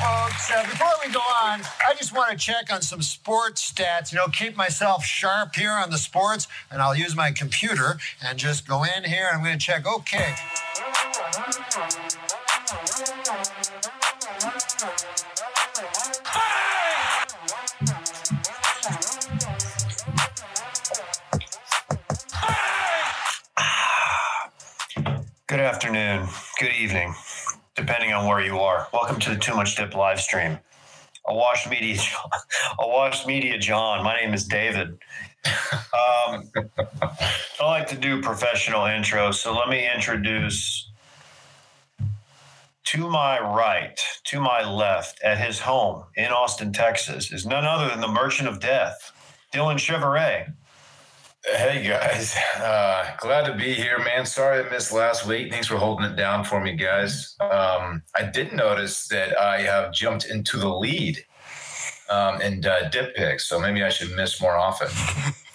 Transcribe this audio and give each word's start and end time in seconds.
folks. 0.00 0.50
Uh, 0.50 0.62
before 0.62 0.88
we 1.04 1.12
go 1.12 1.20
on, 1.20 1.60
I 1.86 1.94
just 1.96 2.14
want 2.14 2.30
to 2.30 2.36
check 2.36 2.72
on 2.72 2.82
some 2.82 3.02
sports 3.02 3.72
stats, 3.72 4.12
you 4.12 4.18
know, 4.18 4.28
keep 4.28 4.56
myself 4.56 5.04
sharp 5.04 5.54
here 5.54 5.72
on 5.72 5.90
the 5.90 5.98
sports, 5.98 6.48
and 6.70 6.80
I'll 6.80 6.96
use 6.96 7.14
my 7.14 7.30
computer 7.30 7.98
and 8.24 8.38
just 8.38 8.66
go 8.66 8.84
in 8.84 9.04
here. 9.04 9.28
I'm 9.32 9.42
going 9.42 9.58
to 9.58 9.64
check, 9.64 9.86
okay. 9.86 10.34
Good 25.46 25.60
afternoon, 25.60 26.28
good 26.60 26.72
evening, 26.72 27.12
depending 27.76 28.12
on 28.12 28.26
where 28.26 28.40
you 28.40 28.58
are. 28.58 28.88
Welcome 28.92 29.20
to 29.20 29.30
the 29.30 29.36
Too 29.36 29.54
Much 29.54 29.76
Dip 29.76 29.94
live 29.94 30.20
stream. 30.20 30.58
A 31.26 31.34
washed 31.34 31.68
media, 31.68 32.00
a 32.78 32.88
washed 32.88 33.26
media 33.26 33.58
John. 33.58 34.02
My 34.04 34.16
name 34.16 34.34
is 34.34 34.44
David. 34.44 34.98
Um, 35.46 36.50
I 37.58 37.64
like 37.64 37.88
to 37.88 37.96
do 37.96 38.20
professional 38.20 38.82
intros, 38.82 39.34
so 39.34 39.56
let 39.56 39.68
me 39.68 39.88
introduce 39.94 40.90
to 42.90 43.08
my 43.08 43.38
right, 43.38 44.00
to 44.24 44.40
my 44.40 44.68
left, 44.68 45.20
at 45.22 45.38
his 45.38 45.60
home 45.60 46.04
in 46.16 46.26
Austin, 46.32 46.72
Texas, 46.72 47.30
is 47.30 47.46
none 47.46 47.64
other 47.64 47.88
than 47.88 48.00
the 48.00 48.08
Merchant 48.08 48.48
of 48.48 48.58
Death, 48.58 49.12
Dylan 49.54 49.76
Chevrolet. 49.76 50.52
Hey 51.46 51.86
guys, 51.86 52.36
uh, 52.58 53.12
glad 53.18 53.46
to 53.46 53.54
be 53.54 53.72
here, 53.74 53.98
man. 53.98 54.26
Sorry 54.26 54.64
I 54.64 54.70
missed 54.70 54.92
last 54.92 55.26
week. 55.26 55.50
Thanks 55.50 55.66
for 55.66 55.76
holding 55.76 56.04
it 56.04 56.16
down 56.16 56.44
for 56.44 56.60
me, 56.60 56.74
guys. 56.74 57.34
Um, 57.40 58.02
I 58.14 58.24
did 58.32 58.52
notice 58.52 59.08
that 59.08 59.38
I 59.38 59.62
have 59.62 59.92
jumped 59.92 60.26
into 60.26 60.58
the 60.58 60.68
lead 60.68 61.24
um, 62.10 62.40
in 62.42 62.64
uh, 62.64 62.88
dip 62.90 63.16
picks, 63.16 63.46
so 63.48 63.58
maybe 63.58 63.82
I 63.82 63.88
should 63.88 64.14
miss 64.16 64.40
more 64.40 64.56
often. 64.56 64.88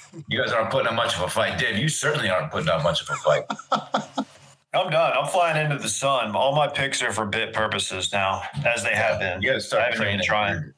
you 0.28 0.42
guys 0.42 0.52
aren't 0.52 0.72
putting 0.72 0.88
up 0.88 0.96
much 0.96 1.16
of 1.16 1.22
a 1.22 1.30
fight, 1.30 1.60
Dave. 1.60 1.78
You 1.78 1.88
certainly 1.88 2.30
aren't 2.30 2.52
putting 2.52 2.70
up 2.70 2.82
much 2.84 3.02
of 3.04 3.10
a 3.10 3.16
fight. 3.16 3.44
I'm 4.74 4.90
done. 4.90 5.14
I'm 5.16 5.28
flying 5.28 5.64
into 5.64 5.78
the 5.82 5.88
sun. 5.88 6.36
All 6.36 6.54
my 6.56 6.68
picks 6.68 7.02
are 7.02 7.14
for 7.14 7.26
bit 7.26 7.54
purposes 7.54 8.12
now, 8.12 8.42
as 8.66 8.84
they 8.84 8.94
have 8.94 9.20
been. 9.20 9.42
You 9.42 9.50
got 9.50 9.54
to 9.54 9.58
I 9.58 9.60
start 9.60 9.94
haven't 9.94 10.08
even 10.08 10.26
training. 10.26 10.26
trying. 10.26 10.74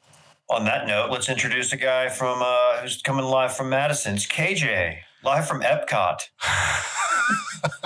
On 0.50 0.64
that 0.64 0.88
note, 0.88 1.12
let's 1.12 1.28
introduce 1.28 1.74
a 1.74 1.78
guy 1.78 2.08
from 2.08 2.42
uh, 2.42 2.78
who's 2.78 3.02
coming 3.02 3.26
live 3.26 3.54
from 3.54 3.70
Madison. 3.70 4.16
It's 4.16 4.26
KJ, 4.26 5.00
live 5.22 5.46
from 5.46 5.62
Epcot. 5.62 6.22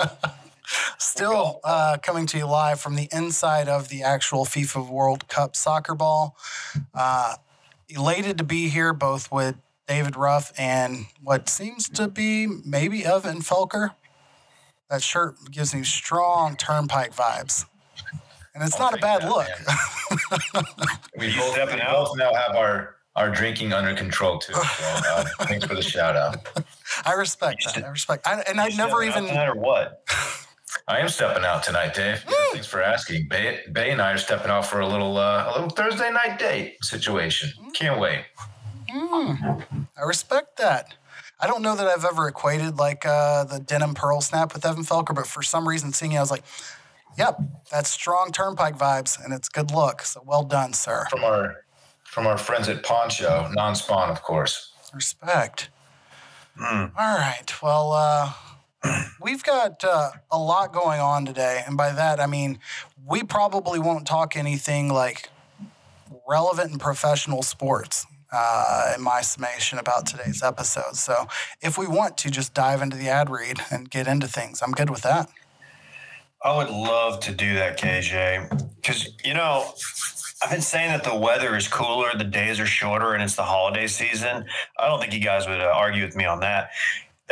Still 0.96 1.58
uh, 1.64 1.96
coming 2.00 2.24
to 2.26 2.38
you 2.38 2.46
live 2.46 2.80
from 2.80 2.94
the 2.94 3.08
inside 3.10 3.68
of 3.68 3.88
the 3.88 4.04
actual 4.04 4.44
FIFA 4.44 4.88
World 4.88 5.26
Cup 5.26 5.56
soccer 5.56 5.96
ball. 5.96 6.36
Uh, 6.94 7.34
elated 7.88 8.38
to 8.38 8.44
be 8.44 8.68
here, 8.68 8.92
both 8.92 9.32
with 9.32 9.56
David 9.88 10.14
Ruff 10.14 10.52
and 10.56 11.06
what 11.20 11.48
seems 11.48 11.88
to 11.88 12.06
be 12.06 12.46
maybe 12.46 13.04
Evan 13.04 13.40
Felker. 13.40 13.96
That 14.88 15.02
shirt 15.02 15.34
gives 15.50 15.74
me 15.74 15.82
strong 15.82 16.54
turnpike 16.54 17.12
vibes. 17.12 17.64
And 18.54 18.62
it's 18.62 18.74
I'll 18.78 18.90
not 18.90 18.94
a 18.98 19.00
bad 19.00 19.22
that, 19.22 19.30
look. 19.30 19.46
We 21.18 21.28
You 21.28 21.38
both, 21.38 21.56
we 21.56 21.80
out? 21.80 22.06
both 22.06 22.16
now 22.16 22.34
have 22.34 22.54
our, 22.56 22.96
our 23.16 23.30
drinking 23.30 23.72
under 23.72 23.94
control 23.94 24.38
too. 24.38 24.52
So, 24.54 24.60
uh, 24.62 25.24
thanks 25.46 25.64
for 25.66 25.74
the 25.74 25.82
shout 25.82 26.16
out. 26.16 26.36
I 27.04 27.12
respect 27.14 27.62
You 27.62 27.66
that. 27.68 27.74
st- 27.74 27.86
I 27.86 27.88
respect. 27.88 28.26
I, 28.26 28.42
and 28.48 28.60
I 28.60 28.68
never 28.68 29.02
stepping 29.02 29.08
out 29.08 29.16
even. 29.16 29.24
tonight 29.28 29.48
or 29.48 29.54
what? 29.56 30.02
I 30.88 30.98
am 31.00 31.08
stepping 31.08 31.44
out 31.44 31.62
tonight, 31.62 31.94
Dave. 31.94 32.24
Thanks 32.52 32.66
for 32.66 32.82
asking. 32.82 33.28
Bay, 33.28 33.60
Bay 33.72 33.90
and 33.90 34.00
I 34.00 34.12
are 34.12 34.18
stepping 34.18 34.50
out 34.50 34.64
for 34.66 34.80
a 34.80 34.86
little 34.88 35.16
uh, 35.18 35.48
a 35.48 35.52
little 35.52 35.68
Thursday 35.70 36.10
night 36.10 36.38
date 36.38 36.82
situation. 36.82 37.50
Can't 37.74 38.00
wait. 38.00 38.24
Mm, 38.90 39.86
I 39.96 40.02
respect 40.02 40.56
that. 40.58 40.94
I 41.38 41.46
don't 41.46 41.60
know 41.62 41.76
that 41.76 41.86
I've 41.86 42.04
ever 42.04 42.26
equated 42.28 42.78
like 42.78 43.04
uh, 43.06 43.44
the 43.44 43.58
denim 43.60 43.94
pearl 43.94 44.20
snap 44.22 44.54
with 44.54 44.64
Evan 44.64 44.84
Felker, 44.84 45.14
but 45.14 45.26
for 45.26 45.42
some 45.42 45.68
reason, 45.68 45.92
seeing 45.92 46.12
it, 46.12 46.16
I 46.16 46.20
was 46.20 46.30
like, 46.30 46.42
"Yep, 47.16 47.40
that's 47.70 47.90
strong 47.90 48.32
turnpike 48.32 48.76
vibes, 48.76 49.22
and 49.22 49.32
it's 49.32 49.48
good 49.48 49.70
look." 49.70 50.02
So 50.02 50.22
well 50.24 50.42
done, 50.42 50.72
sir. 50.72 51.06
From 51.10 51.24
our 51.24 51.64
from 52.04 52.26
our 52.26 52.36
friends 52.36 52.68
at 52.68 52.82
Poncho, 52.82 53.50
non-spawn, 53.54 54.10
of 54.10 54.22
course. 54.22 54.72
Respect. 54.92 55.70
Mm. 56.60 56.92
All 56.98 57.16
right. 57.16 57.62
Well, 57.62 57.92
uh, 57.92 58.32
we've 59.22 59.42
got 59.42 59.82
uh, 59.82 60.10
a 60.30 60.38
lot 60.38 60.72
going 60.72 61.00
on 61.00 61.24
today, 61.24 61.62
and 61.66 61.76
by 61.76 61.92
that 61.92 62.20
I 62.20 62.26
mean 62.26 62.58
we 63.04 63.22
probably 63.22 63.78
won't 63.78 64.06
talk 64.06 64.36
anything 64.36 64.88
like 64.88 65.30
relevant 66.28 66.70
and 66.70 66.80
professional 66.80 67.42
sports. 67.42 68.06
Uh, 68.34 68.94
in 68.96 69.02
my 69.02 69.20
summation 69.20 69.78
about 69.78 70.06
today's 70.06 70.42
episode. 70.42 70.96
So, 70.96 71.28
if 71.60 71.76
we 71.76 71.86
want 71.86 72.16
to 72.16 72.30
just 72.30 72.54
dive 72.54 72.80
into 72.80 72.96
the 72.96 73.10
ad 73.10 73.28
read 73.28 73.58
and 73.70 73.90
get 73.90 74.06
into 74.06 74.26
things, 74.26 74.62
I'm 74.62 74.72
good 74.72 74.88
with 74.88 75.02
that. 75.02 75.28
I 76.44 76.56
would 76.56 76.70
love 76.70 77.20
to 77.20 77.32
do 77.32 77.54
that, 77.54 77.78
KJ. 77.78 78.74
Because, 78.76 79.08
you 79.24 79.34
know, 79.34 79.72
I've 80.42 80.50
been 80.50 80.60
saying 80.60 80.90
that 80.90 81.04
the 81.04 81.14
weather 81.14 81.56
is 81.56 81.68
cooler, 81.68 82.10
the 82.16 82.24
days 82.24 82.58
are 82.58 82.66
shorter, 82.66 83.14
and 83.14 83.22
it's 83.22 83.36
the 83.36 83.44
holiday 83.44 83.86
season. 83.86 84.44
I 84.78 84.88
don't 84.88 84.98
think 85.00 85.12
you 85.12 85.20
guys 85.20 85.46
would 85.46 85.60
uh, 85.60 85.72
argue 85.74 86.04
with 86.04 86.16
me 86.16 86.24
on 86.24 86.40
that. 86.40 86.70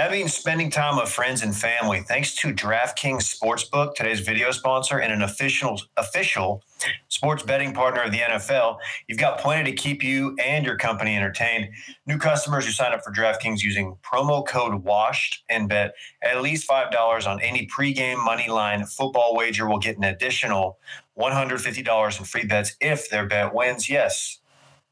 That 0.00 0.12
means 0.12 0.32
spending 0.32 0.70
time 0.70 0.96
with 0.96 1.10
friends 1.10 1.42
and 1.42 1.54
family. 1.54 2.00
Thanks 2.00 2.34
to 2.36 2.54
DraftKings 2.54 3.38
Sportsbook, 3.38 3.94
today's 3.94 4.20
video 4.20 4.50
sponsor 4.50 4.98
and 4.98 5.12
an 5.12 5.20
official 5.20 5.78
official 5.98 6.64
sports 7.08 7.42
betting 7.42 7.74
partner 7.74 8.00
of 8.00 8.10
the 8.10 8.20
NFL, 8.20 8.78
you've 9.06 9.18
got 9.18 9.40
plenty 9.40 9.70
to 9.70 9.76
keep 9.76 10.02
you 10.02 10.34
and 10.42 10.64
your 10.64 10.78
company 10.78 11.14
entertained. 11.14 11.68
New 12.06 12.16
customers 12.16 12.64
who 12.64 12.72
sign 12.72 12.94
up 12.94 13.04
for 13.04 13.12
DraftKings 13.12 13.62
using 13.62 13.98
promo 14.02 14.46
code 14.48 14.82
WASHED 14.84 15.40
and 15.50 15.68
bet 15.68 15.92
at 16.22 16.40
least 16.40 16.66
$5 16.66 17.26
on 17.26 17.38
any 17.42 17.66
pregame 17.66 18.24
money 18.24 18.48
line 18.48 18.86
football 18.86 19.36
wager 19.36 19.68
will 19.68 19.78
get 19.78 19.98
an 19.98 20.04
additional 20.04 20.78
$150 21.18 22.18
in 22.18 22.24
free 22.24 22.46
bets 22.46 22.74
if 22.80 23.10
their 23.10 23.26
bet 23.26 23.54
wins. 23.54 23.90
Yes, 23.90 24.39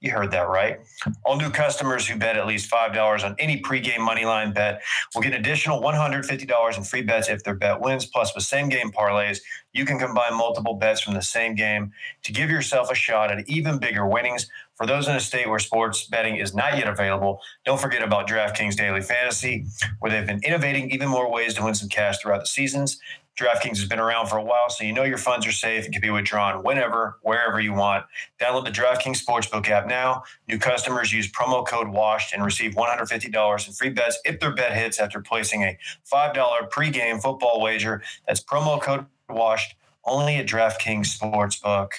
you 0.00 0.12
heard 0.12 0.30
that 0.30 0.48
right. 0.48 0.78
All 1.24 1.36
new 1.36 1.50
customers 1.50 2.06
who 2.06 2.16
bet 2.16 2.36
at 2.36 2.46
least 2.46 2.70
$5 2.70 3.24
on 3.24 3.34
any 3.38 3.60
pregame 3.60 3.98
money 3.98 4.24
line 4.24 4.52
bet 4.52 4.80
will 5.14 5.22
get 5.22 5.34
an 5.34 5.40
additional 5.40 5.80
$150 5.80 6.76
in 6.78 6.84
free 6.84 7.02
bets 7.02 7.28
if 7.28 7.42
their 7.42 7.56
bet 7.56 7.80
wins. 7.80 8.06
Plus, 8.06 8.32
with 8.34 8.44
same 8.44 8.68
game 8.68 8.92
parlays, 8.92 9.40
you 9.72 9.84
can 9.84 9.98
combine 9.98 10.34
multiple 10.34 10.74
bets 10.74 11.00
from 11.00 11.14
the 11.14 11.22
same 11.22 11.56
game 11.56 11.92
to 12.22 12.32
give 12.32 12.48
yourself 12.48 12.92
a 12.92 12.94
shot 12.94 13.32
at 13.32 13.48
even 13.48 13.78
bigger 13.78 14.06
winnings. 14.06 14.48
For 14.76 14.86
those 14.86 15.08
in 15.08 15.16
a 15.16 15.20
state 15.20 15.48
where 15.48 15.58
sports 15.58 16.04
betting 16.04 16.36
is 16.36 16.54
not 16.54 16.78
yet 16.78 16.86
available, 16.86 17.40
don't 17.64 17.80
forget 17.80 18.02
about 18.02 18.28
DraftKings 18.28 18.76
Daily 18.76 19.00
Fantasy, 19.00 19.66
where 19.98 20.12
they've 20.12 20.26
been 20.26 20.40
innovating 20.44 20.92
even 20.92 21.08
more 21.08 21.28
ways 21.30 21.54
to 21.54 21.64
win 21.64 21.74
some 21.74 21.88
cash 21.88 22.18
throughout 22.18 22.40
the 22.40 22.46
seasons. 22.46 23.00
DraftKings 23.38 23.78
has 23.78 23.84
been 23.84 24.00
around 24.00 24.26
for 24.26 24.36
a 24.36 24.42
while, 24.42 24.68
so 24.68 24.82
you 24.82 24.92
know 24.92 25.04
your 25.04 25.18
funds 25.18 25.46
are 25.46 25.52
safe 25.52 25.84
and 25.84 25.92
can 25.92 26.00
be 26.00 26.10
withdrawn 26.10 26.64
whenever, 26.64 27.18
wherever 27.22 27.60
you 27.60 27.72
want. 27.72 28.04
Download 28.40 28.64
the 28.64 28.72
DraftKings 28.72 29.24
Sportsbook 29.24 29.68
app 29.68 29.86
now. 29.86 30.24
New 30.48 30.58
customers 30.58 31.12
use 31.12 31.30
promo 31.30 31.64
code 31.64 31.86
WASHED 31.86 32.34
and 32.34 32.44
receive 32.44 32.74
$150 32.74 33.68
in 33.68 33.74
free 33.74 33.90
bets 33.90 34.18
if 34.24 34.40
their 34.40 34.52
bet 34.52 34.74
hits 34.76 34.98
after 34.98 35.20
placing 35.20 35.62
a 35.62 35.78
$5 36.12 36.34
pregame 36.70 37.22
football 37.22 37.60
wager. 37.60 38.02
That's 38.26 38.42
promo 38.42 38.82
code 38.82 39.06
WASHED 39.30 39.74
only 40.04 40.36
at 40.36 40.46
DraftKings 40.46 41.16
Sportsbook. 41.16 41.90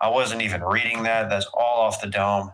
I 0.00 0.08
wasn't 0.08 0.42
even 0.42 0.62
reading 0.62 1.04
that. 1.04 1.28
That's 1.30 1.46
all 1.54 1.82
off 1.82 2.00
the 2.00 2.08
dome. 2.08 2.50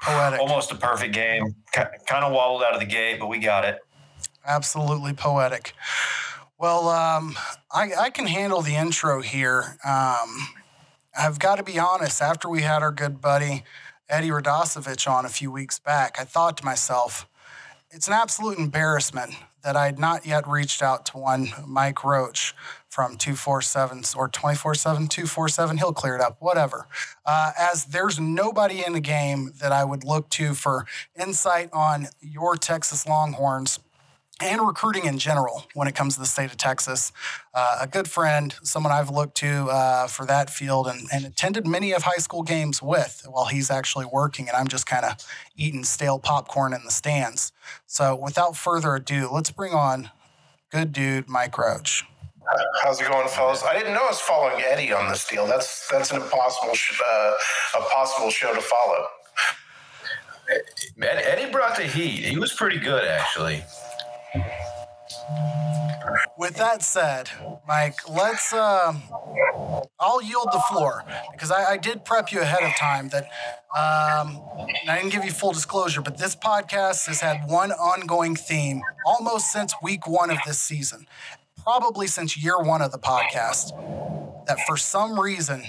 Poetic. 0.00 0.38
Almost 0.38 0.70
a 0.70 0.76
perfect 0.76 1.12
game. 1.12 1.56
Kind 1.72 2.24
of 2.24 2.32
wobbled 2.32 2.62
out 2.62 2.74
of 2.74 2.80
the 2.80 2.86
gate, 2.86 3.18
but 3.18 3.26
we 3.26 3.38
got 3.38 3.64
it. 3.64 3.80
Absolutely 4.46 5.12
poetic. 5.12 5.72
Well, 6.58 6.88
um, 6.88 7.36
I, 7.70 7.90
I 7.98 8.10
can 8.10 8.26
handle 8.26 8.62
the 8.62 8.76
intro 8.76 9.20
here. 9.20 9.76
Um, 9.84 10.48
I've 11.16 11.38
got 11.38 11.56
to 11.56 11.62
be 11.62 11.78
honest, 11.78 12.22
after 12.22 12.48
we 12.48 12.62
had 12.62 12.82
our 12.82 12.92
good 12.92 13.20
buddy 13.20 13.62
Eddie 14.08 14.30
Radosevich 14.30 15.06
on 15.10 15.26
a 15.26 15.28
few 15.28 15.52
weeks 15.52 15.78
back, 15.78 16.16
I 16.18 16.24
thought 16.24 16.56
to 16.56 16.64
myself, 16.64 17.28
it's 17.90 18.08
an 18.08 18.14
absolute 18.14 18.58
embarrassment 18.58 19.34
that 19.62 19.76
I 19.76 19.84
had 19.84 19.98
not 19.98 20.24
yet 20.24 20.48
reached 20.48 20.80
out 20.80 21.04
to 21.06 21.18
one 21.18 21.48
Mike 21.66 22.02
Roach 22.04 22.54
from 22.88 23.18
247 23.18 24.04
or 24.16 24.28
24 24.28 24.74
7, 24.74 25.08
247. 25.08 25.76
He'll 25.76 25.92
clear 25.92 26.14
it 26.14 26.22
up, 26.22 26.38
whatever. 26.40 26.86
Uh, 27.26 27.52
as 27.58 27.84
there's 27.84 28.18
nobody 28.18 28.82
in 28.82 28.94
the 28.94 29.00
game 29.00 29.52
that 29.60 29.72
I 29.72 29.84
would 29.84 30.04
look 30.04 30.30
to 30.30 30.54
for 30.54 30.86
insight 31.20 31.68
on 31.74 32.08
your 32.22 32.56
Texas 32.56 33.06
Longhorns 33.06 33.78
and 34.40 34.66
recruiting 34.66 35.06
in 35.06 35.18
general 35.18 35.66
when 35.74 35.88
it 35.88 35.94
comes 35.94 36.14
to 36.14 36.20
the 36.20 36.26
state 36.26 36.50
of 36.50 36.56
Texas. 36.58 37.12
Uh, 37.54 37.78
a 37.80 37.86
good 37.86 38.08
friend, 38.08 38.54
someone 38.62 38.92
I've 38.92 39.10
looked 39.10 39.36
to 39.38 39.68
uh, 39.70 40.06
for 40.08 40.26
that 40.26 40.50
field 40.50 40.86
and, 40.86 41.08
and 41.12 41.24
attended 41.24 41.66
many 41.66 41.92
of 41.92 42.02
high 42.02 42.18
school 42.18 42.42
games 42.42 42.82
with 42.82 43.26
while 43.30 43.46
he's 43.46 43.70
actually 43.70 44.06
working, 44.06 44.48
and 44.48 44.56
I'm 44.56 44.68
just 44.68 44.86
kind 44.86 45.04
of 45.04 45.16
eating 45.56 45.84
stale 45.84 46.18
popcorn 46.18 46.74
in 46.74 46.82
the 46.84 46.90
stands. 46.90 47.52
So, 47.86 48.14
without 48.14 48.56
further 48.56 48.94
ado, 48.94 49.28
let's 49.32 49.50
bring 49.50 49.72
on 49.72 50.10
good 50.70 50.92
dude 50.92 51.28
Mike 51.28 51.56
Roach. 51.56 52.04
How's 52.82 53.00
it 53.00 53.08
going, 53.10 53.26
fellas? 53.28 53.64
I 53.64 53.76
didn't 53.76 53.94
know 53.94 54.04
I 54.04 54.08
was 54.08 54.20
following 54.20 54.62
Eddie 54.62 54.92
on 54.92 55.08
this 55.08 55.26
deal. 55.26 55.46
That's 55.46 55.88
that's 55.90 56.12
an 56.12 56.22
impossible 56.22 56.74
sh- 56.74 57.00
uh, 57.04 57.32
a 57.78 57.80
possible 57.90 58.30
show 58.30 58.54
to 58.54 58.60
follow. 58.60 59.06
Man, 60.96 61.18
Eddie 61.24 61.50
brought 61.50 61.76
the 61.76 61.84
heat. 61.84 62.24
He 62.24 62.38
was 62.38 62.52
pretty 62.52 62.78
good, 62.78 63.04
actually. 63.04 63.64
With 66.38 66.56
that 66.56 66.82
said, 66.82 67.30
Mike, 67.66 67.98
let's. 68.08 68.52
Uh, 68.52 68.94
I'll 69.98 70.22
yield 70.22 70.48
the 70.52 70.62
floor 70.70 71.04
because 71.32 71.50
I, 71.50 71.72
I 71.72 71.76
did 71.76 72.04
prep 72.04 72.30
you 72.30 72.40
ahead 72.40 72.62
of 72.62 72.76
time 72.76 73.08
that 73.08 73.24
um, 73.74 74.40
I 74.88 74.98
didn't 74.98 75.10
give 75.10 75.24
you 75.24 75.30
full 75.30 75.52
disclosure, 75.52 76.02
but 76.02 76.18
this 76.18 76.36
podcast 76.36 77.06
has 77.06 77.20
had 77.20 77.48
one 77.48 77.72
ongoing 77.72 78.36
theme 78.36 78.82
almost 79.06 79.50
since 79.50 79.74
week 79.82 80.06
one 80.06 80.30
of 80.30 80.38
this 80.46 80.58
season, 80.58 81.06
probably 81.62 82.06
since 82.06 82.36
year 82.36 82.58
one 82.58 82.82
of 82.82 82.92
the 82.92 82.98
podcast. 82.98 83.70
That 84.46 84.60
for 84.60 84.76
some 84.76 85.18
reason, 85.18 85.64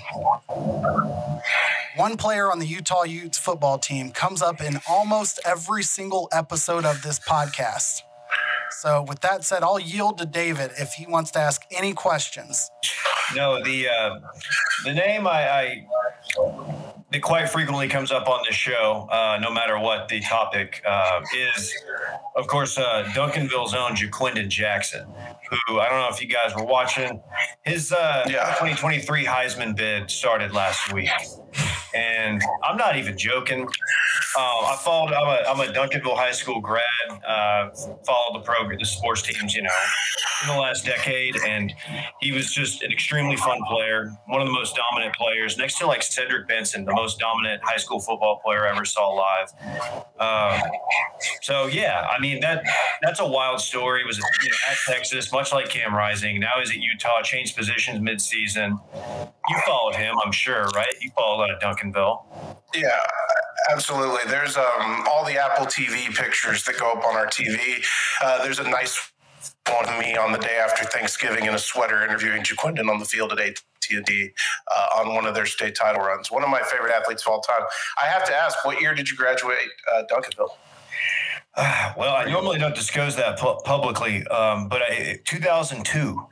one 1.95 2.15
player 2.17 2.51
on 2.51 2.59
the 2.59 2.67
Utah 2.67 3.03
Utes 3.03 3.39
football 3.39 3.79
team 3.79 4.11
comes 4.11 4.41
up 4.41 4.61
in 4.61 4.79
almost 4.87 5.39
every 5.43 5.81
single 5.81 6.29
episode 6.31 6.85
of 6.85 7.01
this 7.01 7.17
podcast. 7.17 8.01
So, 8.81 9.01
with 9.01 9.21
that 9.21 9.43
said, 9.43 9.63
I'll 9.63 9.79
yield 9.79 10.19
to 10.19 10.25
David 10.25 10.71
if 10.77 10.93
he 10.93 11.07
wants 11.07 11.31
to 11.31 11.39
ask 11.39 11.63
any 11.71 11.93
questions. 11.93 12.69
No, 13.35 13.61
the 13.63 13.87
uh, 13.89 14.19
the 14.85 14.93
name 14.93 15.25
I, 15.27 15.49
I 15.49 15.87
that 17.11 17.21
quite 17.21 17.49
frequently 17.49 17.87
comes 17.87 18.11
up 18.11 18.27
on 18.27 18.41
this 18.45 18.55
show, 18.55 19.07
uh, 19.11 19.39
no 19.41 19.49
matter 19.51 19.79
what 19.79 20.07
the 20.09 20.19
topic, 20.21 20.81
uh, 20.85 21.21
is 21.35 21.73
of 22.35 22.47
course 22.47 22.77
uh, 22.77 23.09
Duncanville's 23.15 23.73
own 23.73 23.93
Ja'Quinden 23.95 24.47
Jackson, 24.49 25.07
who 25.67 25.79
I 25.79 25.89
don't 25.89 25.99
know 25.99 26.09
if 26.11 26.21
you 26.21 26.27
guys 26.27 26.53
were 26.55 26.65
watching. 26.65 27.21
His 27.63 27.91
uh, 27.91 28.25
Yeah. 28.27 28.45
2023 28.59 29.25
Heisman 29.25 29.75
bid 29.75 30.11
started 30.11 30.53
last 30.53 30.93
week, 30.93 31.09
and 31.97 32.41
I'm 32.63 32.77
not 32.77 32.95
even 32.97 33.17
joking. 33.17 33.61
Um, 33.61 33.69
I 34.37 34.77
followed. 34.83 35.13
I'm 35.13 35.27
a, 35.27 35.49
I'm 35.49 35.59
a 35.59 35.73
Duncanville 35.73 36.15
High 36.15 36.31
School 36.31 36.61
grad. 36.61 36.83
Uh, 37.27 37.69
followed 38.05 38.35
the 38.35 38.41
program, 38.43 38.77
the 38.77 38.85
sports 38.85 39.23
teams, 39.23 39.55
you 39.55 39.63
know, 39.63 39.69
in 40.43 40.49
the 40.49 40.59
last 40.59 40.85
decade, 40.85 41.35
and 41.37 41.73
he 42.19 42.31
was 42.31 42.53
just 42.53 42.83
an 42.83 42.91
extremely 42.91 43.35
fun 43.35 43.59
player, 43.67 44.11
one 44.27 44.41
of 44.41 44.47
the 44.47 44.53
most 44.53 44.75
dominant 44.75 45.15
players, 45.15 45.57
next 45.57 45.79
to 45.79 45.87
like 45.87 46.03
Cedric 46.03 46.47
Benson, 46.47 46.85
the 46.85 46.93
most 46.93 47.19
dominant 47.19 47.61
high 47.63 47.77
school 47.77 47.99
football 47.99 48.39
player 48.43 48.67
I 48.67 48.71
ever 48.71 48.85
saw 48.85 49.09
live. 49.09 49.53
Um, 50.19 50.61
so 51.41 51.65
yeah, 51.67 52.07
I 52.15 52.19
mean 52.19 52.39
that 52.41 52.63
that's 53.01 53.19
a 53.19 53.27
wild 53.27 53.59
story. 53.59 54.05
Was 54.05 54.17
you 54.17 54.23
know, 54.23 54.55
at 54.69 54.77
Texas, 54.87 55.31
much 55.31 55.51
like 55.51 55.69
Cam 55.69 55.95
Rising. 55.95 56.39
Now 56.39 56.53
he's 56.59 56.69
at 56.69 56.77
Utah, 56.77 57.21
changed 57.23 57.55
positions 57.55 57.99
midseason. 57.99 58.79
You 59.49 59.57
followed 59.65 59.95
him, 59.95 60.15
I'm 60.23 60.31
sure, 60.31 60.67
right? 60.75 60.93
You 61.01 61.09
followed 61.15 61.43
out 61.45 61.51
of 61.51 61.59
Duncanville. 61.93 62.57
Yeah, 62.75 62.89
absolutely. 63.71 64.29
There's 64.29 64.57
um, 64.57 65.05
all 65.09 65.25
the 65.25 65.37
Apple 65.37 65.65
TV 65.65 66.13
pictures 66.15 66.63
that 66.65 66.77
go 66.79 66.91
up 66.91 67.05
on 67.05 67.15
our 67.15 67.27
TV. 67.27 67.83
Uh, 68.21 68.43
there's 68.43 68.59
a 68.59 68.69
nice 68.69 69.11
one 69.71 69.87
of 69.87 69.99
me 69.99 70.15
on 70.15 70.31
the 70.31 70.37
day 70.37 70.57
after 70.63 70.85
Thanksgiving 70.85 71.45
in 71.45 71.53
a 71.53 71.59
sweater 71.59 72.03
interviewing 72.03 72.43
Ja'Quinden 72.43 72.89
on 72.89 72.99
the 72.99 73.05
field 73.05 73.33
at 73.33 73.39
AT&T 73.39 74.29
uh, 74.71 74.99
on 74.99 75.13
one 75.13 75.25
of 75.25 75.35
their 75.35 75.45
state 75.45 75.75
title 75.75 76.01
runs. 76.01 76.31
One 76.31 76.43
of 76.43 76.49
my 76.49 76.61
favorite 76.63 76.93
athletes 76.93 77.25
of 77.25 77.33
all 77.33 77.41
time. 77.41 77.61
I 78.01 78.07
have 78.07 78.23
to 78.25 78.33
ask, 78.33 78.63
what 78.65 78.81
year 78.81 78.93
did 78.95 79.09
you 79.09 79.17
graduate 79.17 79.69
uh, 79.93 80.03
Duncanville? 80.09 80.49
well, 81.97 82.15
I 82.15 82.25
normally 82.29 82.59
don't 82.59 82.75
disclose 82.75 83.15
that 83.15 83.39
pu- 83.39 83.59
publicly, 83.65 84.25
um, 84.27 84.67
but 84.67 84.81
I, 84.83 85.19
2002. 85.25 86.27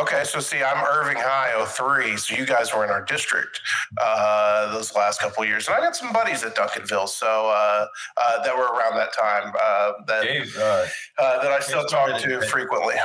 Okay, 0.00 0.24
so 0.24 0.40
see, 0.40 0.60
I'm 0.60 0.84
Irving 0.84 1.18
High 1.18 1.64
03, 1.66 2.16
so 2.16 2.34
you 2.34 2.44
guys 2.44 2.74
were 2.74 2.84
in 2.84 2.90
our 2.90 3.04
district 3.04 3.60
uh, 4.00 4.72
those 4.72 4.92
last 4.94 5.20
couple 5.20 5.44
of 5.44 5.48
years, 5.48 5.68
and 5.68 5.76
I 5.76 5.80
got 5.80 5.94
some 5.94 6.12
buddies 6.12 6.42
at 6.42 6.56
Duncanville, 6.56 7.08
so 7.08 7.48
uh, 7.48 7.86
uh, 8.16 8.42
that 8.42 8.56
were 8.56 8.64
around 8.64 8.96
that 8.96 9.12
time 9.16 9.52
uh, 9.60 9.92
that 10.08 10.24
Dave, 10.24 10.56
uh, 10.58 10.86
uh, 11.18 11.42
that 11.42 11.52
I 11.52 11.60
still 11.60 11.84
talk 11.84 12.20
to 12.20 12.40
frequently. 12.48 12.96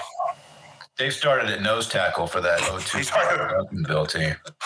Dave 0.99 1.13
started 1.13 1.49
at 1.49 1.61
nose 1.61 1.87
tackle 1.87 2.27
for 2.27 2.41
that 2.41 2.59
02 2.59 2.67
Duncanville 2.99 4.09
team. 4.11 4.35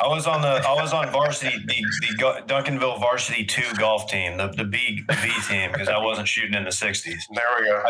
I 0.00 0.06
was 0.08 0.26
on 0.26 0.40
the 0.40 0.48
I 0.66 0.72
was 0.80 0.94
on 0.94 1.10
varsity 1.10 1.58
the, 1.66 1.84
the 2.00 2.42
Duncanville 2.46 2.98
varsity 2.98 3.44
two 3.44 3.76
golf 3.76 4.10
team, 4.10 4.38
the 4.38 4.48
the 4.48 4.64
B 4.64 5.02
the 5.06 5.18
B 5.22 5.30
team, 5.46 5.70
because 5.70 5.88
I 5.88 5.98
wasn't 5.98 6.28
shooting 6.28 6.54
in 6.54 6.64
the 6.64 6.70
60s. 6.70 7.04
There 7.04 7.44
we 7.58 7.66
go. 7.66 7.82